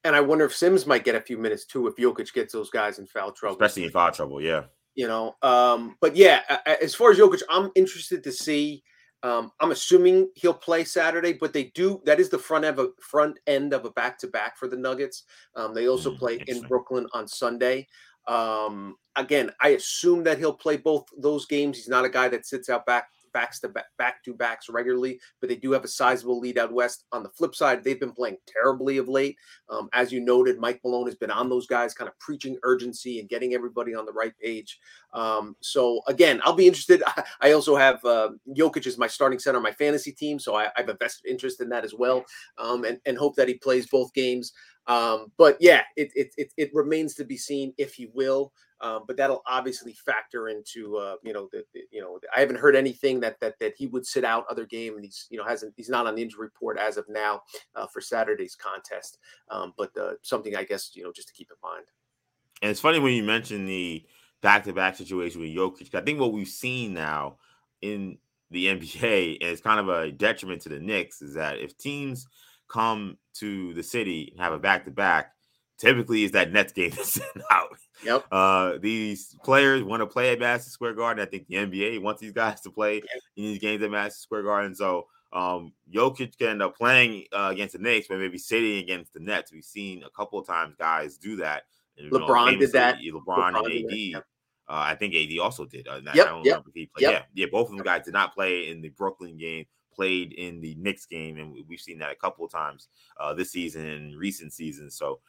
And 0.06 0.14
I 0.14 0.20
wonder 0.20 0.44
if 0.44 0.54
Sims 0.54 0.86
might 0.86 1.02
get 1.02 1.16
a 1.16 1.20
few 1.20 1.36
minutes 1.36 1.64
too 1.64 1.88
if 1.88 1.96
Jokic 1.96 2.32
gets 2.32 2.52
those 2.52 2.70
guys 2.70 3.00
in 3.00 3.06
foul 3.06 3.32
trouble, 3.32 3.56
especially 3.56 3.84
in 3.84 3.90
foul 3.90 4.12
trouble. 4.12 4.40
Yeah, 4.40 4.62
you 4.94 5.08
know. 5.08 5.34
Um, 5.42 5.96
but 6.00 6.14
yeah, 6.14 6.42
as 6.80 6.94
far 6.94 7.10
as 7.10 7.18
Jokic, 7.18 7.42
I'm 7.50 7.72
interested 7.74 8.22
to 8.22 8.30
see. 8.30 8.84
Um, 9.24 9.50
I'm 9.60 9.72
assuming 9.72 10.30
he'll 10.36 10.54
play 10.54 10.84
Saturday, 10.84 11.32
but 11.32 11.52
they 11.52 11.72
do. 11.74 12.00
That 12.04 12.20
is 12.20 12.28
the 12.28 12.38
front 12.38 12.64
end 12.64 12.78
of 12.78 12.86
a 12.86 12.90
front 13.02 13.40
end 13.48 13.72
of 13.72 13.84
a 13.84 13.90
back 13.90 14.16
to 14.20 14.28
back 14.28 14.56
for 14.56 14.68
the 14.68 14.76
Nuggets. 14.76 15.24
Um, 15.56 15.74
they 15.74 15.88
also 15.88 16.12
mm, 16.12 16.18
play 16.18 16.40
in 16.46 16.60
Brooklyn 16.62 17.08
on 17.12 17.26
Sunday. 17.26 17.88
Um, 18.28 18.94
again, 19.16 19.50
I 19.60 19.70
assume 19.70 20.22
that 20.22 20.38
he'll 20.38 20.52
play 20.52 20.76
both 20.76 21.06
those 21.18 21.46
games. 21.46 21.78
He's 21.78 21.88
not 21.88 22.04
a 22.04 22.08
guy 22.08 22.28
that 22.28 22.46
sits 22.46 22.68
out 22.68 22.86
back 22.86 23.08
backs 23.36 23.60
to 23.60 23.68
back, 23.68 23.84
back 23.98 24.24
to 24.24 24.32
backs 24.32 24.70
regularly, 24.70 25.20
but 25.40 25.50
they 25.50 25.56
do 25.56 25.70
have 25.72 25.84
a 25.84 25.88
sizable 25.88 26.40
lead 26.40 26.56
out 26.56 26.72
west. 26.72 27.04
On 27.12 27.22
the 27.22 27.28
flip 27.28 27.54
side, 27.54 27.84
they've 27.84 28.00
been 28.00 28.12
playing 28.12 28.38
terribly 28.48 28.96
of 28.96 29.08
late. 29.08 29.36
Um, 29.68 29.90
as 29.92 30.10
you 30.10 30.20
noted, 30.20 30.58
Mike 30.58 30.80
Malone 30.82 31.04
has 31.04 31.16
been 31.16 31.30
on 31.30 31.50
those 31.50 31.66
guys, 31.66 31.92
kind 31.92 32.08
of 32.08 32.18
preaching 32.18 32.56
urgency 32.62 33.20
and 33.20 33.28
getting 33.28 33.52
everybody 33.52 33.94
on 33.94 34.06
the 34.06 34.12
right 34.12 34.32
page. 34.42 34.78
Um, 35.12 35.54
so 35.60 36.00
again, 36.08 36.40
I'll 36.44 36.54
be 36.54 36.66
interested. 36.66 37.02
I 37.42 37.52
also 37.52 37.76
have 37.76 38.02
uh, 38.06 38.30
Jokic 38.56 38.86
as 38.86 38.96
my 38.96 39.06
starting 39.06 39.38
center 39.38 39.58
on 39.58 39.62
my 39.62 39.72
fantasy 39.72 40.12
team, 40.12 40.38
so 40.38 40.54
I, 40.54 40.68
I 40.68 40.78
have 40.78 40.88
a 40.88 40.94
vested 40.94 41.30
interest 41.30 41.60
in 41.60 41.68
that 41.68 41.84
as 41.84 41.92
well, 41.92 42.24
um, 42.56 42.84
and, 42.84 42.98
and 43.04 43.18
hope 43.18 43.36
that 43.36 43.48
he 43.48 43.54
plays 43.54 43.86
both 43.86 44.14
games. 44.14 44.54
Um, 44.86 45.32
but 45.36 45.58
yeah, 45.60 45.82
it, 45.96 46.10
it, 46.14 46.32
it 46.38 46.52
it 46.56 46.70
remains 46.72 47.14
to 47.14 47.24
be 47.24 47.36
seen 47.36 47.74
if 47.76 47.92
he 47.92 48.08
will. 48.14 48.52
Um, 48.80 49.04
but 49.06 49.16
that'll 49.16 49.42
obviously 49.46 49.94
factor 49.94 50.48
into 50.48 50.96
uh, 50.98 51.16
you 51.22 51.32
know 51.32 51.48
the, 51.52 51.64
the, 51.72 51.80
you 51.90 52.00
know 52.00 52.18
I 52.34 52.40
haven't 52.40 52.58
heard 52.58 52.76
anything 52.76 53.20
that 53.20 53.40
that 53.40 53.58
that 53.60 53.74
he 53.76 53.86
would 53.86 54.06
sit 54.06 54.24
out 54.24 54.44
other 54.50 54.66
game 54.66 54.96
and 54.96 55.04
he's 55.04 55.26
you 55.30 55.38
know 55.38 55.44
hasn't 55.44 55.74
he's 55.76 55.88
not 55.88 56.06
on 56.06 56.14
the 56.14 56.22
injury 56.22 56.46
report 56.46 56.78
as 56.78 56.96
of 56.96 57.08
now 57.08 57.42
uh, 57.74 57.86
for 57.86 58.00
Saturday's 58.00 58.54
contest. 58.54 59.18
Um, 59.50 59.72
but 59.78 59.96
uh, 59.96 60.12
something 60.22 60.56
I 60.56 60.64
guess 60.64 60.90
you 60.94 61.04
know 61.04 61.12
just 61.12 61.28
to 61.28 61.34
keep 61.34 61.50
in 61.50 61.56
mind. 61.62 61.86
And 62.62 62.70
it's 62.70 62.80
funny 62.80 62.98
when 62.98 63.14
you 63.14 63.22
mention 63.22 63.66
the 63.66 64.04
back-to-back 64.42 64.96
situation 64.96 65.40
with 65.40 65.50
Jokic. 65.50 65.94
I 65.94 66.00
think 66.02 66.20
what 66.20 66.32
we've 66.32 66.48
seen 66.48 66.94
now 66.94 67.36
in 67.82 68.18
the 68.50 68.66
NBA 68.66 69.38
and 69.40 69.50
it's 69.50 69.60
kind 69.60 69.80
of 69.80 69.88
a 69.88 70.12
detriment 70.12 70.62
to 70.62 70.68
the 70.68 70.78
Knicks 70.78 71.20
is 71.20 71.34
that 71.34 71.58
if 71.58 71.76
teams 71.76 72.26
come 72.68 73.18
to 73.34 73.74
the 73.74 73.82
city 73.82 74.28
and 74.32 74.40
have 74.40 74.52
a 74.52 74.58
back-to-back 74.58 75.32
typically 75.78 76.24
is 76.24 76.32
that 76.32 76.52
Nets 76.52 76.72
game 76.72 76.90
that's 76.96 77.20
out. 77.50 77.76
Yep. 78.04 78.26
Uh, 78.30 78.74
these 78.80 79.36
players 79.42 79.82
want 79.82 80.00
to 80.00 80.06
play 80.06 80.32
at 80.32 80.38
Madison 80.38 80.70
Square 80.70 80.94
Garden. 80.94 81.26
I 81.26 81.28
think 81.28 81.46
the 81.46 81.56
NBA 81.56 82.02
wants 82.02 82.20
these 82.20 82.32
guys 82.32 82.60
to 82.62 82.70
play 82.70 82.96
yep. 82.96 83.04
in 83.36 83.44
these 83.44 83.58
games 83.58 83.82
at 83.82 83.90
Madison 83.90 84.20
Square 84.20 84.44
Garden. 84.44 84.74
So 84.74 85.06
um, 85.32 85.72
Jokic 85.92 86.38
can 86.38 86.48
end 86.48 86.62
up 86.62 86.76
playing 86.76 87.24
uh, 87.32 87.48
against 87.52 87.74
the 87.74 87.78
Knicks, 87.78 88.08
but 88.08 88.18
maybe 88.18 88.38
sitting 88.38 88.78
against 88.78 89.12
the 89.12 89.20
Nets. 89.20 89.52
We've 89.52 89.64
seen 89.64 90.02
a 90.04 90.10
couple 90.10 90.38
of 90.38 90.46
times 90.46 90.74
guys 90.78 91.16
do 91.16 91.36
that. 91.36 91.64
And, 91.98 92.10
LeBron 92.10 92.52
know, 92.52 92.58
did 92.58 92.72
that. 92.72 92.98
LeBron, 92.98 93.24
LeBron 93.26 93.64
and 93.64 93.90
AD. 93.90 93.96
Yep. 93.96 94.24
Uh, 94.68 94.72
I 94.72 94.94
think 94.96 95.14
AD 95.14 95.38
also 95.38 95.64
did. 95.64 95.86
Uh, 95.86 96.00
yep, 96.14 96.28
yep, 96.42 96.62
yep. 96.74 96.88
Yeah, 96.98 97.22
yeah. 97.34 97.46
Both 97.50 97.70
of 97.70 97.76
them 97.76 97.84
guys 97.84 98.04
did 98.04 98.14
not 98.14 98.34
play 98.34 98.68
in 98.68 98.80
the 98.82 98.88
Brooklyn 98.90 99.36
game. 99.36 99.64
Played 99.94 100.32
in 100.34 100.60
the 100.60 100.74
Knicks 100.74 101.06
game, 101.06 101.38
and 101.38 101.56
we've 101.68 101.80
seen 101.80 101.98
that 102.00 102.12
a 102.12 102.16
couple 102.16 102.44
of 102.44 102.52
times 102.52 102.88
uh, 103.18 103.32
this 103.32 103.52
season 103.52 103.86
and 103.86 104.18
recent 104.18 104.52
seasons. 104.52 104.96
So 104.96 105.20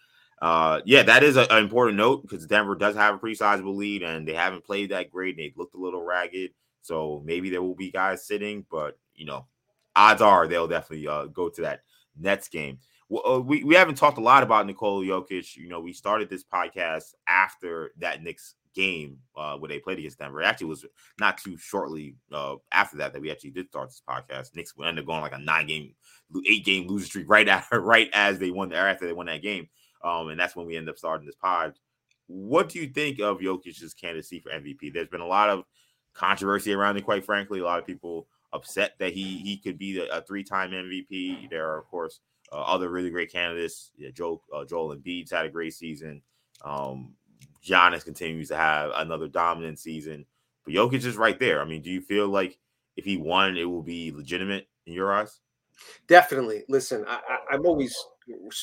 uh, 0.42 0.81
yeah, 0.86 1.04
that 1.04 1.24
is 1.24 1.36
an 1.36 1.48
important 1.51 1.98
note 1.98 2.22
because 2.22 2.45
Denver 2.45 2.75
does 2.75 2.95
have 2.95 3.16
a 3.16 3.18
pretty 3.18 3.36
sizable 3.36 3.75
lead 3.75 4.04
and 4.04 4.28
they 4.28 4.34
haven't 4.34 4.66
played 4.66 4.92
that 4.92 5.10
great. 5.10 5.36
And 5.36 5.39
They 5.39 5.54
looked 5.56 5.75
a 5.75 5.80
little 5.80 6.04
ragged, 6.04 6.51
so 6.81 7.22
maybe 7.25 7.50
there 7.50 7.63
will 7.63 7.75
be 7.75 7.92
guys 7.92 8.28
sitting, 8.28 8.66
but 8.69 8.98
you 9.16 9.25
know, 9.25 9.48
odds 9.95 10.22
are 10.22 10.48
they'll 10.48 10.68
definitely 10.68 11.07
uh, 11.07 11.25
go 11.25 11.50
to 11.50 11.62
that 11.62 11.81
Nets 12.19 12.48
game. 12.48 12.80
Well, 13.10 13.24
uh, 13.25 13.39
we 13.39 13.63
we 13.63 13.75
haven't 13.75 13.95
talked 13.95 14.18
a 14.18 14.22
lot 14.22 14.44
about 14.44 14.68
Nikola 14.68 15.04
Jokic. 15.04 15.56
You 15.56 15.69
know, 15.69 15.80
we 15.80 15.94
started 15.94 16.30
this 16.30 16.44
podcast 16.44 17.14
after 17.28 17.92
that 17.97 18.21
Knicks 18.21 18.56
game 18.76 19.18
uh, 19.35 19.57
where 19.57 19.69
they 19.69 19.80
played 19.80 19.97
against 19.97 20.19
Denver. 20.19 20.42
It 20.42 20.45
actually, 20.45 20.68
was 20.68 20.85
not 21.19 21.40
too 21.40 21.57
shortly 21.57 22.16
uh, 22.31 22.56
after 22.71 22.97
that 22.97 23.12
that 23.14 23.21
we 23.21 23.31
actually 23.31 23.52
did 23.52 23.69
start 23.69 23.90
this 23.90 24.04
podcast. 24.07 24.56
Knicks 24.56 24.73
ended 24.80 25.04
up 25.04 25.07
going 25.07 25.21
like 25.21 25.33
a 25.33 25.40
nine 25.40 25.66
game, 25.66 25.95
eight 26.47 26.64
game 26.64 26.88
losing 26.88 27.07
streak 27.07 27.30
right 27.30 27.47
after 27.47 27.81
right 27.81 28.09
as 28.14 28.38
they 28.40 28.52
won 28.52 28.71
after 28.71 29.07
they 29.07 29.14
won 29.14 29.26
that 29.26 29.42
game. 29.42 29.68
Um, 30.04 30.30
and 30.30 30.39
that's 30.39 30.56
when 30.56 30.66
we 30.66 30.77
end 30.77 30.89
up 30.89 30.97
starting 30.97 31.25
this 31.25 31.35
pod. 31.35 31.73
What 32.27 32.69
do 32.69 32.80
you 32.80 32.87
think 32.87 33.19
of 33.19 33.39
Jokic's 33.39 33.94
candidacy 33.94 34.39
for 34.39 34.51
MVP? 34.51 34.94
There's 34.94 35.07
been 35.07 35.21
a 35.21 35.27
lot 35.27 35.49
of 35.49 35.63
controversy 36.13 36.73
around 36.73 36.97
it, 36.97 37.06
quite 37.06 37.25
frankly. 37.25 37.59
A 37.59 37.63
lot 37.63 37.80
of 37.80 37.85
people 37.85 38.27
upset 38.54 38.94
that 38.99 39.13
he 39.13 39.37
he 39.39 39.57
could 39.57 39.77
be 39.77 39.99
a, 39.99 40.21
three-time 40.21 40.71
MVP. 40.71 41.49
There 41.49 41.69
are, 41.69 41.77
of 41.77 41.87
course, 41.87 42.19
uh, 42.51 42.61
other 42.61 42.89
really 42.89 43.09
great 43.09 43.31
candidates. 43.31 43.92
Yeah, 43.97 44.09
Joe 44.09 44.42
uh, 44.54 44.66
Joel 44.66 44.92
had 44.92 45.45
a 45.45 45.49
great 45.49 45.73
season. 45.73 46.21
Um, 46.63 47.13
Giannis 47.66 48.04
continues 48.04 48.49
to 48.49 48.57
have 48.57 48.92
another 48.95 49.27
dominant 49.27 49.80
season, 49.80 50.25
but 50.66 50.73
Jokic 50.73 51.06
is 51.06 51.18
right 51.18 51.39
there. 51.39 51.61
I 51.61 51.66
mean, 51.66 51.81
do 51.81 51.89
you 51.89 52.01
feel 52.01 52.27
like 52.27 52.57
if 52.95 53.06
he 53.06 53.18
won, 53.18 53.57
it 53.57 53.66
will 53.66 53.83
be 53.83 54.11
legitimate 54.11 54.68
in 54.85 54.94
your 54.94 55.13
eyes? 55.13 55.39
Definitely. 56.07 56.63
Listen, 56.68 57.06
I, 57.07 57.19
I, 57.30 57.56
I'm 57.56 57.66
always 57.66 57.95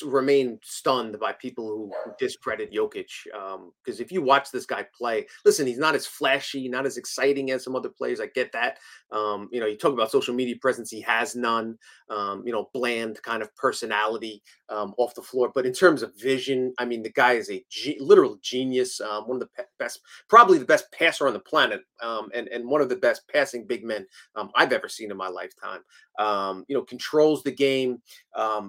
remain 0.05 0.59
stunned 0.63 1.19
by 1.19 1.33
people 1.33 1.67
who, 1.67 1.91
discredit 2.19 2.71
Jokic. 2.71 3.07
Because 3.25 3.99
um, 3.99 4.03
if 4.05 4.11
you 4.11 4.21
watch 4.21 4.51
this 4.51 4.65
guy 4.65 4.85
play, 4.97 5.25
listen, 5.43 5.67
he's 5.67 5.77
not 5.77 5.95
as 5.95 6.05
flashy, 6.05 6.67
not 6.69 6.85
as 6.85 6.97
exciting 6.97 7.51
as 7.51 7.63
some 7.63 7.75
other 7.75 7.89
players. 7.89 8.19
I 8.19 8.27
get 8.27 8.51
that. 8.53 8.77
Um, 9.11 9.49
you 9.51 9.59
know, 9.59 9.65
you 9.65 9.77
talk 9.77 9.93
about 9.93 10.11
social 10.11 10.33
media 10.33 10.55
presence, 10.61 10.89
he 10.91 11.01
has 11.01 11.35
none. 11.35 11.77
Um, 12.09 12.43
you 12.45 12.51
know, 12.51 12.69
bland 12.73 13.21
kind 13.23 13.41
of 13.41 13.55
personality 13.55 14.43
um, 14.69 14.93
off 14.97 15.15
the 15.15 15.21
floor. 15.21 15.51
But 15.53 15.65
in 15.65 15.73
terms 15.73 16.03
of 16.03 16.13
vision, 16.19 16.73
I 16.77 16.85
mean, 16.85 17.01
the 17.01 17.11
guy 17.11 17.33
is 17.33 17.49
a 17.49 17.63
ge- 17.69 17.99
literal 17.99 18.37
genius. 18.41 19.01
Um, 19.01 19.27
one 19.27 19.37
of 19.37 19.41
the 19.41 19.49
pe- 19.57 19.69
best, 19.79 20.01
probably 20.29 20.57
the 20.57 20.65
best 20.65 20.91
passer 20.91 21.27
on 21.27 21.33
the 21.33 21.39
planet, 21.39 21.81
um, 22.01 22.29
and 22.33 22.47
and 22.49 22.67
one 22.67 22.81
of 22.81 22.89
the 22.89 22.95
best 22.95 23.23
passing 23.33 23.65
big 23.65 23.83
men 23.83 24.05
I've 24.55 24.73
ever 24.73 24.87
seen 24.87 25.11
in 25.11 25.17
my 25.17 25.29
lifetime. 25.29 25.81
you 26.67 26.75
know, 26.75 26.83
controls 26.83 27.43
the 27.43 27.51
game. 27.51 28.01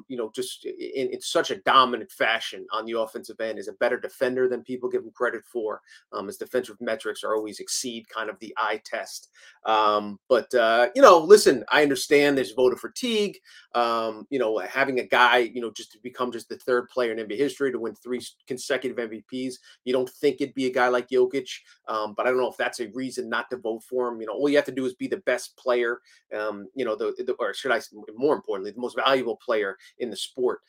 you 0.08 0.16
know, 0.16 0.30
just 0.34 0.66
in 0.94 1.08
in, 1.12 1.20
such 1.20 1.50
a 1.50 1.56
dominant 1.56 2.10
fashion 2.10 2.66
on 2.72 2.84
the 2.86 2.98
offensive 2.98 3.40
end, 3.40 3.58
is 3.58 3.68
a 3.68 3.72
better 3.74 3.98
defender 3.98 4.48
than 4.48 4.62
people 4.62 4.88
give 4.88 5.02
him 5.02 5.10
credit 5.12 5.44
for. 5.44 5.80
Um, 6.12 6.26
his 6.26 6.36
defensive 6.36 6.76
metrics 6.80 7.24
are 7.24 7.34
always 7.34 7.60
exceed 7.60 8.08
kind 8.08 8.30
of 8.30 8.38
the 8.38 8.54
eye 8.56 8.80
test. 8.84 9.30
Um, 9.64 10.18
but 10.28 10.52
uh, 10.54 10.88
you 10.94 11.02
know, 11.02 11.18
listen, 11.18 11.64
I 11.70 11.82
understand 11.82 12.36
there's 12.36 12.52
voter 12.52 12.76
fatigue. 12.76 13.38
Um, 13.74 14.26
you 14.30 14.38
know, 14.38 14.58
having 14.58 15.00
a 15.00 15.06
guy, 15.06 15.38
you 15.38 15.60
know, 15.60 15.70
just 15.70 15.92
to 15.92 15.98
become 16.02 16.32
just 16.32 16.48
the 16.48 16.56
third 16.56 16.88
player 16.88 17.12
in 17.12 17.18
NBA 17.18 17.36
history 17.36 17.72
to 17.72 17.78
win 17.78 17.94
three 17.94 18.20
consecutive 18.46 18.96
MVPs, 18.96 19.54
you 19.84 19.92
don't 19.92 20.08
think 20.08 20.40
it'd 20.40 20.54
be 20.54 20.66
a 20.66 20.72
guy 20.72 20.88
like 20.88 21.08
Jokic. 21.08 21.48
Um, 21.88 22.14
but 22.16 22.26
I 22.26 22.30
don't 22.30 22.38
know 22.38 22.50
if 22.50 22.56
that's 22.56 22.80
a 22.80 22.88
reason 22.88 23.28
not 23.28 23.50
to 23.50 23.56
vote 23.56 23.82
for 23.82 24.08
him. 24.08 24.20
You 24.20 24.26
know, 24.26 24.32
all 24.32 24.48
you 24.48 24.56
have 24.56 24.64
to 24.66 24.72
do 24.72 24.86
is 24.86 24.94
be 24.94 25.08
the 25.08 25.18
best 25.18 25.56
player. 25.56 26.00
Um, 26.36 26.68
you 26.74 26.84
know, 26.84 26.96
the, 26.96 27.14
the 27.18 27.34
or 27.38 27.54
should 27.54 27.72
I 27.72 27.80
more 28.16 28.34
importantly, 28.34 28.70
the 28.70 28.80
most 28.80 28.96
valuable 28.96 29.36
player 29.36 29.76
in 29.98 30.10
the 30.10 30.16
sport 30.16 30.60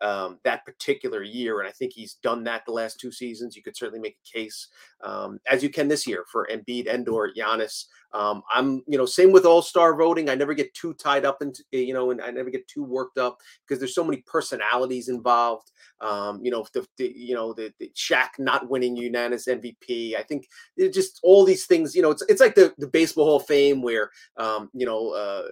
um, 0.00 0.38
that 0.44 0.64
particular 0.64 1.22
year. 1.22 1.60
And 1.60 1.68
I 1.68 1.72
think 1.72 1.92
he's 1.92 2.14
done 2.14 2.44
that 2.44 2.64
the 2.66 2.72
last 2.72 3.00
two 3.00 3.12
seasons. 3.12 3.56
You 3.56 3.62
could 3.62 3.76
certainly 3.76 4.00
make 4.00 4.16
a 4.24 4.38
case, 4.38 4.68
um, 5.02 5.38
as 5.50 5.62
you 5.62 5.70
can 5.70 5.88
this 5.88 6.06
year, 6.06 6.24
for 6.30 6.48
Embiid, 6.50 6.86
Endor, 6.86 7.32
Giannis. 7.36 7.86
Um, 8.12 8.42
I'm, 8.52 8.82
you 8.88 8.98
know, 8.98 9.06
same 9.06 9.30
with 9.30 9.44
All 9.44 9.62
Star 9.62 9.96
voting. 9.96 10.28
I 10.28 10.34
never 10.34 10.54
get 10.54 10.74
too 10.74 10.94
tied 10.94 11.24
up 11.24 11.42
into, 11.42 11.62
you 11.70 11.94
know, 11.94 12.10
and 12.10 12.20
I 12.20 12.30
never 12.30 12.50
get 12.50 12.66
too 12.66 12.82
worked 12.82 13.18
up 13.18 13.38
because 13.62 13.78
there's 13.78 13.94
so 13.94 14.04
many 14.04 14.22
personalities 14.26 15.08
involved. 15.08 15.70
Um, 16.00 16.40
you 16.42 16.50
know, 16.50 16.66
the, 16.72 16.86
the 16.96 17.12
you 17.14 17.34
know 17.34 17.52
the, 17.52 17.72
the 17.78 17.92
Shaq 17.94 18.30
not 18.38 18.68
winning 18.70 18.96
unanimous 18.96 19.46
MVP. 19.46 20.16
I 20.16 20.22
think 20.22 20.48
just 20.92 21.20
all 21.22 21.44
these 21.44 21.66
things. 21.66 21.94
You 21.94 22.02
know, 22.02 22.10
it's 22.10 22.22
it's 22.22 22.40
like 22.40 22.54
the 22.54 22.74
the 22.78 22.88
Baseball 22.88 23.26
Hall 23.26 23.36
of 23.36 23.46
Fame 23.46 23.82
where, 23.82 24.10
um, 24.38 24.70
you 24.72 24.86
know, 24.86 25.10
uh, 25.10 25.42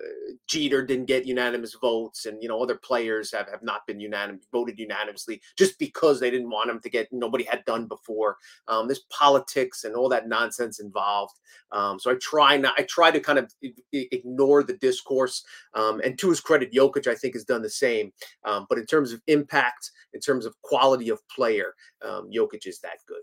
Jeter 0.47 0.85
didn't 0.85 1.07
get 1.07 1.27
unanimous 1.27 1.77
votes, 1.81 2.27
and 2.27 2.43
you 2.43 2.49
know 2.49 2.63
other 2.63 2.77
players 2.77 3.31
have 3.33 3.49
have 3.51 3.63
not 3.63 3.87
been 3.87 4.01
unanimous 4.01 4.38
voted 4.53 4.79
unanimously 4.79 5.41
just 5.57 5.79
because 5.79 6.21
they 6.21 6.31
didn't 6.31 6.51
want 6.51 6.71
him 6.71 6.81
to 6.81 6.91
get 6.91 7.09
nobody 7.13 7.45
had 7.45 7.65
done 7.65 7.87
before. 7.87 8.37
Um, 8.67 8.87
there's 8.87 9.05
politics 9.11 9.85
and 9.85 9.95
all 9.95 10.09
that 10.09 10.29
nonsense 10.29 10.81
involved. 10.81 11.39
Um, 11.73 11.99
so 11.99 12.11
I 12.11 12.15
try 12.21 12.57
not, 12.57 12.75
I 12.79 12.83
try 12.83 13.11
to 13.11 13.21
kind 13.21 13.39
of 13.39 13.53
ignore 13.93 14.63
the 14.63 14.75
discourse. 14.75 15.45
Um, 15.75 16.01
and 16.05 16.19
to 16.19 16.31
his 16.31 16.41
credit, 16.41 16.73
Jokic, 16.73 17.07
I 17.07 17.15
think, 17.15 17.35
has 17.35 17.45
done 17.45 17.63
the 17.63 17.71
same. 17.71 18.13
Um, 18.45 18.67
but 18.69 18.79
in 18.79 18.87
terms 18.87 19.13
of 19.13 19.21
impact, 19.27 19.91
in 20.15 20.21
terms 20.21 20.47
of 20.47 20.61
quality 20.63 21.09
of 21.11 21.27
player, 21.29 21.75
um, 22.05 22.31
Jokic 22.31 22.67
is 22.67 22.81
that 22.81 22.99
good. 23.07 23.23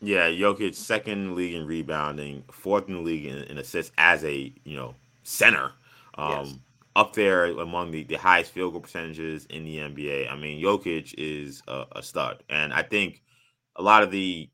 Yeah, 0.00 0.28
Jokic 0.28 0.74
second 0.74 1.34
league 1.34 1.54
in 1.54 1.66
rebounding, 1.66 2.44
fourth 2.50 2.88
in 2.88 2.94
the 2.94 3.00
league 3.00 3.26
in, 3.26 3.38
in 3.44 3.58
assists 3.58 3.92
as 3.98 4.24
a 4.24 4.52
you 4.64 4.76
know 4.76 4.94
center. 5.24 5.72
Um, 6.16 6.30
yes. 6.30 6.54
Up 6.96 7.14
there 7.14 7.44
among 7.44 7.92
the, 7.92 8.02
the 8.04 8.16
highest 8.16 8.50
field 8.50 8.72
goal 8.72 8.82
percentages 8.82 9.46
in 9.46 9.64
the 9.64 9.76
NBA. 9.76 10.30
I 10.30 10.36
mean, 10.36 10.62
Jokic 10.62 11.14
is 11.16 11.62
a, 11.68 11.84
a 11.92 12.02
stud, 12.02 12.42
and 12.48 12.72
I 12.72 12.82
think 12.82 13.22
a 13.76 13.82
lot 13.82 14.02
of 14.02 14.10
the 14.10 14.50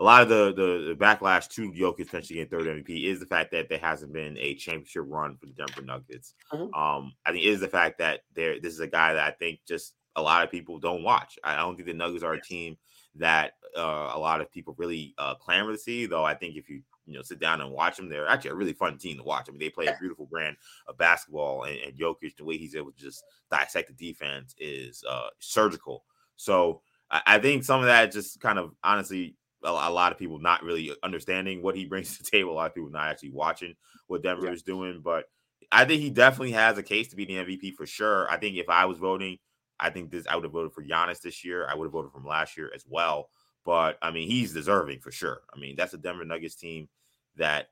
a 0.00 0.04
lot 0.04 0.22
of 0.22 0.30
the, 0.30 0.46
the, 0.46 0.88
the 0.88 0.94
backlash 0.94 1.46
to 1.50 1.70
Jokic 1.72 2.06
potentially 2.06 2.38
getting 2.38 2.48
third 2.48 2.66
MVP 2.66 3.04
is 3.04 3.20
the 3.20 3.26
fact 3.26 3.50
that 3.52 3.68
there 3.68 3.78
hasn't 3.78 4.14
been 4.14 4.36
a 4.38 4.54
championship 4.54 5.04
run 5.06 5.36
for 5.36 5.44
the 5.44 5.52
Denver 5.52 5.82
Nuggets. 5.82 6.34
Mm-hmm. 6.50 6.74
Um, 6.74 7.12
I 7.26 7.32
think 7.32 7.44
it 7.44 7.48
is 7.48 7.60
the 7.60 7.68
fact 7.68 7.98
that 7.98 8.20
there 8.34 8.58
this 8.58 8.72
is 8.72 8.80
a 8.80 8.86
guy 8.86 9.12
that 9.12 9.26
I 9.26 9.32
think 9.32 9.60
just 9.68 9.94
a 10.16 10.22
lot 10.22 10.42
of 10.42 10.50
people 10.50 10.78
don't 10.78 11.02
watch. 11.02 11.38
I 11.44 11.56
don't 11.56 11.76
think 11.76 11.86
the 11.86 11.94
Nuggets 11.94 12.24
are 12.24 12.32
a 12.32 12.40
team 12.40 12.78
that 13.16 13.52
uh, 13.76 14.12
a 14.14 14.18
lot 14.18 14.40
of 14.40 14.50
people 14.50 14.74
really 14.78 15.14
uh, 15.18 15.34
clamor 15.34 15.72
to 15.72 15.78
see. 15.78 16.06
Though 16.06 16.24
I 16.24 16.34
think 16.34 16.56
if 16.56 16.70
you 16.70 16.80
you 17.10 17.16
know 17.16 17.22
sit 17.22 17.40
down 17.40 17.60
and 17.60 17.70
watch 17.70 17.96
them, 17.96 18.08
they're 18.08 18.28
actually 18.28 18.50
a 18.50 18.54
really 18.54 18.72
fun 18.72 18.98
team 18.98 19.18
to 19.18 19.22
watch. 19.22 19.46
I 19.48 19.52
mean, 19.52 19.58
they 19.58 19.70
play 19.70 19.86
a 19.86 19.96
beautiful 19.98 20.26
brand 20.26 20.56
of 20.86 20.96
basketball, 20.96 21.64
and, 21.64 21.76
and 21.78 21.96
Jokic, 21.96 22.36
the 22.36 22.44
way 22.44 22.56
he's 22.56 22.76
able 22.76 22.92
to 22.92 22.98
just 22.98 23.24
dissect 23.50 23.88
the 23.88 24.12
defense 24.12 24.54
is 24.58 25.04
uh, 25.08 25.28
surgical. 25.38 26.04
So 26.36 26.82
I, 27.10 27.22
I 27.26 27.38
think 27.38 27.64
some 27.64 27.80
of 27.80 27.86
that 27.86 28.12
just 28.12 28.40
kind 28.40 28.58
of 28.58 28.72
honestly 28.84 29.36
a, 29.62 29.68
a, 29.68 29.90
lot 29.90 30.12
of 30.12 30.18
people 30.18 30.38
not 30.38 30.62
really 30.62 30.92
understanding 31.02 31.62
what 31.62 31.76
he 31.76 31.84
brings 31.86 32.12
to 32.16 32.22
the 32.22 32.30
table. 32.30 32.52
A 32.52 32.54
lot 32.54 32.66
of 32.66 32.74
people 32.74 32.90
not 32.90 33.08
actually 33.08 33.30
watching 33.30 33.74
what 34.06 34.22
Denver 34.22 34.46
yeah. 34.46 34.52
is 34.52 34.62
doing. 34.62 35.00
But 35.02 35.24
I 35.72 35.84
think 35.84 36.00
he 36.00 36.10
definitely 36.10 36.52
has 36.52 36.78
a 36.78 36.82
case 36.82 37.08
to 37.08 37.16
be 37.16 37.24
the 37.24 37.34
MVP 37.34 37.74
for 37.74 37.86
sure. 37.86 38.30
I 38.30 38.36
think 38.36 38.56
if 38.56 38.68
I 38.68 38.84
was 38.84 38.98
voting, 38.98 39.38
I 39.78 39.90
think 39.90 40.10
this 40.10 40.26
I 40.26 40.34
would 40.34 40.44
have 40.44 40.52
voted 40.52 40.72
for 40.72 40.84
Giannis 40.84 41.20
this 41.20 41.44
year. 41.44 41.66
I 41.68 41.74
would 41.74 41.86
have 41.86 41.92
voted 41.92 42.12
from 42.12 42.26
last 42.26 42.56
year 42.56 42.70
as 42.74 42.84
well. 42.88 43.30
But 43.64 43.98
I 44.02 44.10
mean, 44.10 44.28
he's 44.28 44.52
deserving 44.52 45.00
for 45.00 45.12
sure. 45.12 45.42
I 45.54 45.58
mean, 45.58 45.76
that's 45.76 45.94
a 45.94 45.98
Denver 45.98 46.24
Nuggets 46.24 46.54
team 46.54 46.88
that 47.36 47.70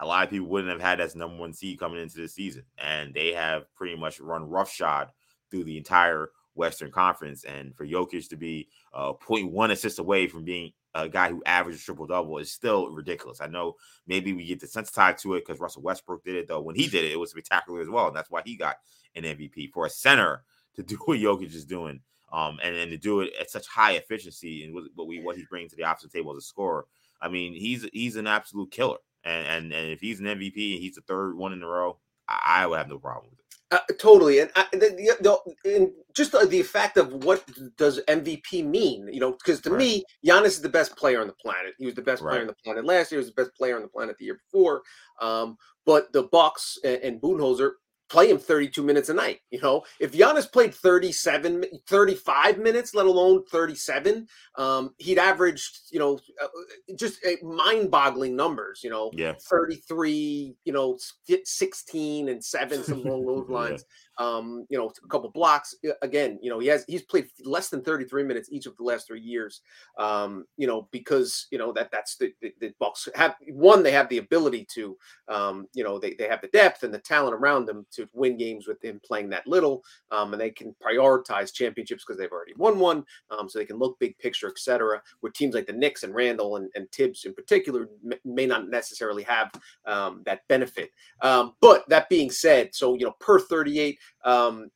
a 0.00 0.06
lot 0.06 0.24
of 0.24 0.30
people 0.30 0.48
wouldn't 0.48 0.72
have 0.72 0.80
had 0.80 1.00
as 1.00 1.14
number 1.14 1.36
one 1.36 1.52
seed 1.52 1.78
coming 1.78 2.00
into 2.00 2.18
the 2.18 2.28
season, 2.28 2.64
and 2.78 3.14
they 3.14 3.32
have 3.32 3.72
pretty 3.74 3.96
much 3.96 4.20
run 4.20 4.48
roughshod 4.48 5.08
through 5.50 5.64
the 5.64 5.76
entire 5.76 6.30
Western 6.54 6.90
Conference. 6.90 7.44
And 7.44 7.74
for 7.74 7.86
Jokic 7.86 8.28
to 8.28 8.36
be 8.36 8.68
uh, 8.92 9.12
0.1 9.12 9.70
assists 9.70 9.98
away 9.98 10.26
from 10.26 10.44
being 10.44 10.72
a 10.94 11.08
guy 11.08 11.30
who 11.30 11.42
averages 11.46 11.82
triple 11.82 12.06
double 12.06 12.38
is 12.38 12.52
still 12.52 12.90
ridiculous. 12.90 13.40
I 13.40 13.46
know 13.46 13.76
maybe 14.06 14.32
we 14.32 14.44
get 14.44 14.60
desensitized 14.60 15.20
to 15.20 15.34
it 15.34 15.46
because 15.46 15.60
Russell 15.60 15.82
Westbrook 15.82 16.24
did 16.24 16.36
it, 16.36 16.48
though. 16.48 16.60
When 16.60 16.76
he 16.76 16.86
did 16.86 17.04
it, 17.04 17.12
it 17.12 17.18
was 17.18 17.30
spectacular 17.30 17.80
as 17.80 17.88
well. 17.88 18.08
And 18.08 18.16
that's 18.16 18.30
why 18.30 18.42
he 18.44 18.56
got 18.56 18.76
an 19.14 19.24
MVP 19.24 19.70
for 19.72 19.86
a 19.86 19.90
center 19.90 20.44
to 20.74 20.82
do 20.82 20.96
what 21.04 21.18
Jokic 21.18 21.54
is 21.54 21.64
doing. 21.64 22.00
Um, 22.32 22.58
and, 22.62 22.74
and 22.74 22.90
to 22.90 22.96
do 22.96 23.20
it 23.20 23.34
at 23.38 23.50
such 23.50 23.66
high 23.66 23.92
efficiency 23.92 24.64
and 24.64 24.74
what 24.94 25.06
we 25.06 25.20
what 25.20 25.36
he's 25.36 25.46
bringing 25.48 25.68
to 25.68 25.76
the 25.76 25.84
opposite 25.84 26.12
table 26.12 26.32
as 26.32 26.38
a 26.38 26.46
scorer. 26.46 26.86
I 27.22 27.28
mean, 27.28 27.54
he's 27.54 27.88
he's 27.92 28.16
an 28.16 28.26
absolute 28.26 28.70
killer. 28.70 28.98
And 29.24 29.46
and, 29.46 29.72
and 29.72 29.90
if 29.90 30.00
he's 30.00 30.20
an 30.20 30.26
MVP 30.26 30.74
and 30.74 30.82
he's 30.82 30.96
the 30.96 31.02
third 31.02 31.36
one 31.36 31.52
in 31.52 31.62
a 31.62 31.66
row, 31.66 31.98
I, 32.28 32.62
I 32.62 32.66
would 32.66 32.78
have 32.78 32.88
no 32.88 32.98
problem 32.98 33.30
with 33.30 33.38
it. 33.38 33.42
Uh, 33.70 33.78
totally, 33.98 34.40
and 34.40 34.50
I, 34.54 34.66
the, 34.72 35.16
the, 35.22 35.74
and 35.74 35.92
just 36.12 36.32
the, 36.32 36.44
the 36.44 36.62
fact 36.62 36.98
of 36.98 37.24
what 37.24 37.42
does 37.78 38.00
MVP 38.06 38.66
mean? 38.66 39.08
You 39.10 39.20
know, 39.20 39.32
because 39.32 39.62
to 39.62 39.70
right. 39.70 39.78
me, 39.78 40.04
Giannis 40.26 40.46
is 40.46 40.60
the 40.60 40.68
best 40.68 40.94
player 40.94 41.22
on 41.22 41.26
the 41.26 41.32
planet. 41.32 41.72
He 41.78 41.86
was 41.86 41.94
the 41.94 42.02
best 42.02 42.20
right. 42.20 42.32
player 42.32 42.40
on 42.42 42.48
the 42.48 42.56
planet 42.62 42.84
last 42.84 43.10
year. 43.10 43.18
He 43.18 43.24
was 43.24 43.34
the 43.34 43.42
best 43.42 43.56
player 43.56 43.76
on 43.76 43.80
the 43.80 43.88
planet 43.88 44.16
the 44.18 44.26
year 44.26 44.38
before. 44.52 44.82
Um, 45.22 45.56
but 45.86 46.12
the 46.12 46.24
Bucks 46.24 46.76
and, 46.84 46.96
and 46.96 47.20
Budenholzer 47.20 47.70
play 48.12 48.30
him 48.30 48.38
32 48.38 48.82
minutes 48.82 49.08
a 49.08 49.14
night. 49.14 49.40
You 49.50 49.60
know, 49.62 49.84
if 49.98 50.12
Giannis 50.12 50.50
played 50.50 50.74
37, 50.74 51.64
35 51.88 52.58
minutes, 52.58 52.94
let 52.94 53.06
alone 53.06 53.42
37, 53.50 54.26
um, 54.58 54.94
he'd 54.98 55.18
averaged, 55.18 55.78
you 55.90 55.98
know, 55.98 56.20
uh, 56.40 56.48
just 56.94 57.26
mind 57.42 57.90
boggling 57.90 58.36
numbers, 58.36 58.80
you 58.84 58.90
know, 58.90 59.10
yeah. 59.14 59.32
33, 59.48 60.54
you 60.64 60.72
know, 60.72 60.98
16 61.42 62.28
and 62.28 62.44
seven, 62.44 62.84
some 62.84 63.00
along 63.00 63.24
those 63.24 63.48
lines. 63.48 63.84
Um, 64.18 64.66
you 64.68 64.78
know, 64.78 64.92
a 65.02 65.08
couple 65.08 65.30
blocks. 65.30 65.74
Again, 66.02 66.38
you 66.42 66.50
know, 66.50 66.58
he 66.58 66.68
has 66.68 66.84
he's 66.86 67.02
played 67.02 67.28
less 67.44 67.68
than 67.68 67.82
33 67.82 68.24
minutes 68.24 68.48
each 68.52 68.66
of 68.66 68.76
the 68.76 68.82
last 68.82 69.06
three 69.06 69.20
years. 69.20 69.62
Um, 69.98 70.44
you 70.56 70.66
know, 70.66 70.88
because 70.90 71.46
you 71.50 71.58
know 71.58 71.72
that 71.72 71.90
that's 71.90 72.16
the, 72.16 72.32
the, 72.40 72.52
the 72.60 72.72
Bucks 72.78 73.08
have 73.14 73.36
one, 73.48 73.82
they 73.82 73.92
have 73.92 74.08
the 74.08 74.18
ability 74.18 74.66
to, 74.74 74.96
um, 75.28 75.66
you 75.74 75.84
know, 75.84 75.98
they, 75.98 76.14
they 76.14 76.28
have 76.28 76.40
the 76.40 76.48
depth 76.48 76.82
and 76.82 76.92
the 76.92 76.98
talent 76.98 77.34
around 77.34 77.66
them 77.66 77.86
to 77.92 78.08
win 78.12 78.36
games 78.36 78.66
with 78.66 78.82
him 78.82 79.00
playing 79.04 79.30
that 79.30 79.46
little, 79.46 79.82
um, 80.10 80.32
and 80.32 80.40
they 80.40 80.50
can 80.50 80.74
prioritize 80.84 81.52
championships 81.52 82.04
because 82.04 82.18
they've 82.18 82.32
already 82.32 82.54
won 82.56 82.78
one, 82.78 83.04
um, 83.30 83.48
so 83.48 83.58
they 83.58 83.64
can 83.64 83.78
look 83.78 83.98
big 83.98 84.16
picture, 84.18 84.48
etc. 84.48 85.00
Where 85.20 85.32
teams 85.32 85.54
like 85.54 85.66
the 85.66 85.72
Knicks 85.72 86.02
and 86.02 86.14
Randle 86.14 86.56
and, 86.56 86.70
and 86.74 86.90
Tibbs 86.92 87.24
in 87.24 87.34
particular 87.34 87.88
may 88.24 88.46
not 88.46 88.68
necessarily 88.68 89.22
have 89.24 89.50
um, 89.86 90.22
that 90.26 90.46
benefit. 90.48 90.90
Um, 91.20 91.54
but 91.60 91.88
that 91.88 92.08
being 92.08 92.30
said, 92.30 92.74
so 92.74 92.94
you 92.94 93.04
know, 93.04 93.14
per 93.20 93.38
38, 93.38 93.98
um, 94.24 94.70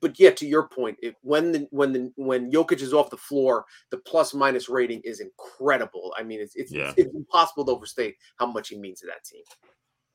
but 0.00 0.18
yeah, 0.18 0.30
to 0.30 0.46
your 0.46 0.68
point, 0.68 0.96
if, 1.02 1.14
when 1.22 1.52
the 1.52 1.66
when 1.70 1.92
the 1.92 2.12
when 2.16 2.50
Jokic 2.50 2.80
is 2.80 2.94
off 2.94 3.10
the 3.10 3.16
floor, 3.16 3.64
the 3.90 3.98
plus 3.98 4.34
minus 4.34 4.68
rating 4.68 5.00
is 5.04 5.20
incredible. 5.20 6.14
I 6.18 6.22
mean, 6.22 6.40
it's 6.40 6.54
it's, 6.56 6.72
yeah. 6.72 6.90
it's, 6.90 6.98
it's 6.98 7.14
impossible 7.14 7.64
to 7.66 7.72
overstate 7.72 8.16
how 8.36 8.46
much 8.46 8.68
he 8.68 8.78
means 8.78 9.00
to 9.00 9.06
that 9.06 9.24
team. 9.24 9.42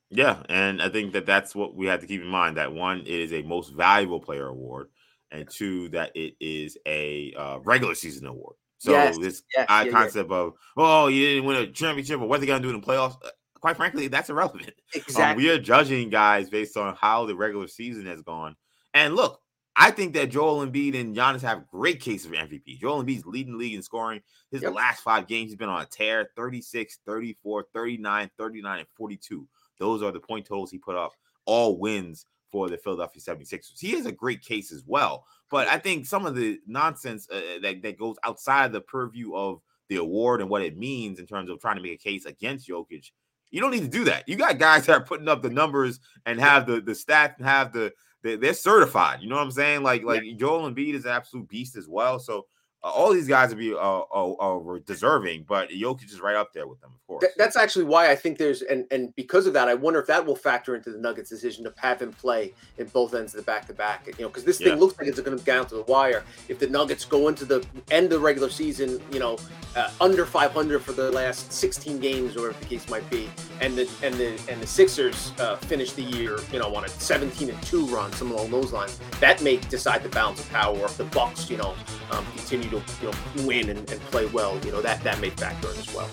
Yeah, 0.10 0.42
and 0.50 0.82
I 0.82 0.90
think 0.90 1.14
that 1.14 1.26
that's 1.26 1.54
what 1.54 1.76
we 1.76 1.86
have 1.88 2.02
to 2.02 2.08
keep 2.08 2.22
in 2.22 2.28
mind. 2.28 2.58
That 2.58 2.74
one 2.74 3.04
is 3.06 3.32
a 3.34 3.44
most 3.44 3.74
valuable 3.74 4.20
player 4.20 4.48
award, 4.48 4.88
and 5.32 5.48
two 5.50 5.90
that 5.90 6.12
it 6.16 6.36
is 6.40 6.78
a 6.86 7.34
uh, 7.38 7.60
regular 7.60 7.96
season 7.96 8.26
award. 8.26 8.56
So 8.80 8.92
yes, 8.92 9.18
this 9.18 9.44
yes, 9.54 9.68
yeah, 9.70 9.92
concept 9.92 10.32
yeah. 10.32 10.38
of 10.38 10.54
oh, 10.78 11.08
you 11.08 11.26
didn't 11.26 11.46
win 11.46 11.58
a 11.58 11.68
championship, 11.68 12.22
or 12.22 12.28
what 12.28 12.40
they 12.40 12.48
gonna 12.48 12.64
do 12.64 12.70
in 12.70 12.80
the 12.80 12.86
playoffs? 12.86 13.18
Uh, 13.60 13.62
quite 13.62 13.78
frankly, 13.78 14.08
that's 14.08 14.30
irrelevant. 14.30 14.74
Exactly. 14.94 15.24
Um, 15.30 15.38
we 15.38 15.50
are 15.50 15.60
judging 15.60 16.10
guys 16.10 16.50
based 16.50 16.78
on 16.78 16.96
how 16.96 17.26
the 17.26 17.36
regular 17.36 17.68
season 17.68 18.06
has 18.06 18.22
gone. 18.22 18.56
And 18.94 19.16
look, 19.16 19.42
I 19.76 19.92
think 19.92 20.14
that 20.14 20.30
Joel 20.30 20.66
Embiid 20.66 21.00
and 21.00 21.16
Giannis 21.16 21.42
have 21.42 21.68
great 21.68 22.02
cases 22.02 22.28
for 22.28 22.36
MVP. 22.36 22.80
Joel 22.80 23.04
Embiid's 23.04 23.26
leading 23.26 23.54
the 23.54 23.58
league 23.58 23.76
in 23.76 23.82
scoring. 23.82 24.22
His 24.52 24.62
yep. 24.62 24.74
last 24.74 25.02
five 25.02 25.28
games, 25.28 25.52
he's 25.52 25.58
been 25.58 25.70
on 25.70 25.82
a 25.82 25.86
tear 25.86 26.30
36, 26.36 27.00
34, 27.06 27.66
39, 27.74 28.32
39, 28.38 28.80
and 28.80 28.88
42. 28.96 29.48
Those 29.80 30.04
are 30.04 30.12
the 30.12 30.20
point 30.20 30.46
totals 30.46 30.72
he 30.72 30.78
put 30.78 30.96
up, 30.96 31.14
all 31.46 31.78
wins 31.78 32.26
for 32.52 32.70
the 32.70 32.78
Philadelphia 32.78 33.22
76ers. 33.22 33.80
He 33.80 33.92
has 33.92 34.06
a 34.06 34.12
great 34.12 34.42
case 34.42 34.72
as 34.72 34.84
well. 34.86 35.26
But 35.50 35.68
I 35.68 35.78
think 35.78 36.06
some 36.06 36.26
of 36.26 36.36
the 36.36 36.60
nonsense 36.68 37.28
uh, 37.32 37.42
that, 37.62 37.82
that 37.82 37.98
goes 37.98 38.18
outside 38.24 38.72
the 38.72 38.82
purview 38.82 39.34
of 39.34 39.62
the 39.88 39.98
award 39.98 40.42
and 40.42 40.50
what 40.50 40.62
it 40.62 40.78
means 40.78 41.20
in 41.20 41.26
terms 41.26 41.50
of 41.50 41.60
trying 41.60 41.78
to 41.78 41.82
make 41.82 41.94
a 41.94 41.98
case 41.98 42.26
against 42.26 42.68
Jokic 42.68 43.12
you 43.52 43.62
don't 43.62 43.72
need 43.72 43.82
to 43.82 43.88
do 43.88 44.04
that. 44.06 44.28
You 44.28 44.36
got 44.36 44.58
guys 44.58 44.86
that 44.86 44.94
are 44.94 45.04
putting 45.04 45.28
up 45.28 45.42
the 45.42 45.50
numbers 45.50 46.00
and 46.26 46.40
have 46.40 46.66
the 46.66 46.82
the 46.82 46.92
stats 46.92 47.38
and 47.38 47.46
have 47.46 47.74
the 47.74 47.92
they, 48.22 48.34
are 48.36 48.54
certified. 48.54 49.22
You 49.22 49.30
know 49.30 49.36
what 49.36 49.44
I'm 49.44 49.52
saying? 49.52 49.84
Like 49.84 50.04
like 50.04 50.24
yeah. 50.24 50.34
Joel 50.36 50.70
Embiid 50.70 50.94
is 50.94 51.06
an 51.06 51.12
absolute 51.12 51.48
beast 51.48 51.76
as 51.76 51.88
well. 51.88 52.20
So 52.20 52.46
all 52.82 53.12
these 53.14 53.28
guys 53.28 53.50
would 53.50 53.58
be 53.58 53.74
uh, 53.74 53.78
uh, 53.78 54.32
uh, 54.34 54.80
deserving, 54.86 55.44
but 55.48 55.70
Jokic 55.70 56.06
is 56.06 56.22
right 56.22 56.36
up 56.36 56.54
there 56.54 56.66
with 56.66 56.80
them, 56.80 56.92
of 56.94 57.08
course. 57.08 57.22
Th- 57.22 57.34
that's 57.38 57.58
actually 57.58 57.86
why 57.86 58.10
I 58.10 58.16
think 58.16 58.38
there's, 58.38 58.62
and 58.62 58.86
and 58.90 59.14
because 59.16 59.48
of 59.48 59.54
that, 59.54 59.68
I 59.68 59.74
wonder 59.74 60.00
if 60.00 60.08
that 60.08 60.26
will 60.26 60.36
factor 60.36 60.76
into 60.76 60.92
the 60.92 60.98
Nuggets' 60.98 61.30
decision 61.30 61.66
to 61.66 61.74
have 61.78 62.02
him 62.02 62.14
play 62.14 62.54
in 62.78 62.88
both 62.88 63.14
ends 63.14 63.34
of 63.34 63.42
the 63.42 63.44
back 63.44 63.68
to 63.68 63.74
back. 63.74 64.08
You 64.08 64.14
know, 64.24 64.30
because 64.30 64.46
this 64.46 64.60
thing 64.60 64.68
yeah. 64.68 64.76
looks 64.76 64.98
like 64.98 65.08
it's 65.08 65.20
going 65.20 65.38
to 65.38 65.44
go 65.44 65.52
down 65.52 65.68
to 65.68 65.76
the 65.76 65.82
wire. 65.84 66.24
If 66.48 66.60
the 66.60 66.68
Nuggets 66.68 67.04
go 67.04 67.28
into 67.28 67.44
the 67.44 67.66
end 67.92 68.06
of 68.06 68.12
the 68.12 68.20
regular 68.20 68.50
season, 68.50 69.02
you 69.12 69.20
know, 69.20 69.38
uh, 69.76 69.92
under 70.00 70.26
500 70.26 70.82
for 70.82 70.94
the 70.94 71.12
last 71.12 71.52
16 71.52 72.00
games, 72.00 72.38
or 72.38 72.42
whatever 72.42 72.60
the 72.60 72.66
case 72.66 72.90
might 72.90 73.08
be, 73.10 73.30
and 73.60 73.76
the 73.76 73.90
and 74.04 74.16
the 74.16 74.40
and 74.50 74.62
the 74.62 74.68
Sixers 74.68 75.34
uh, 75.40 75.58
finish 75.58 75.92
the 75.92 76.04
year, 76.04 76.40
you 76.54 76.60
know, 76.60 76.74
on 76.74 76.86
a 76.86 76.88
17 76.88 77.50
and 77.50 77.62
two 77.64 77.86
run, 77.88 78.12
something 78.14 78.38
along 78.38 78.52
those 78.52 78.72
lines, 78.72 78.98
that 79.20 79.42
may 79.42 79.58
decide 79.58 80.02
the 80.02 80.10
balance 80.10 80.40
of 80.40 80.50
power. 80.50 80.86
If 80.86 80.96
the 80.96 81.04
Bucks, 81.06 81.50
you 81.50 81.58
know, 81.58 81.76
um, 82.12 82.26
continue 82.38 82.69
to 82.70 82.82
you 83.02 83.12
know 83.12 83.48
win 83.48 83.70
and, 83.70 83.80
and 83.92 84.02
play 84.12 84.26
well, 84.28 84.60
you 84.66 84.72
know 84.72 84.82
that 84.82 85.04
that 85.04 85.20
may 85.20 85.30
factor 85.30 85.70
in 85.72 85.78
as 85.78 85.94
well. 85.94 86.10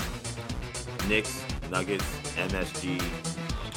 Knicks, 1.09 1.45
Nuggets, 1.71 2.05
MSG, 2.37 3.01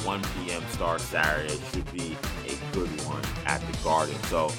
1 0.04 0.22
p.m. 0.22 0.62
start 0.70 1.00
Saturday 1.00 1.58
should 1.72 1.92
be 1.92 2.16
a 2.46 2.74
good 2.74 2.88
one 3.06 3.22
at 3.46 3.60
the 3.60 3.78
Garden. 3.84 4.16
So 4.24 4.50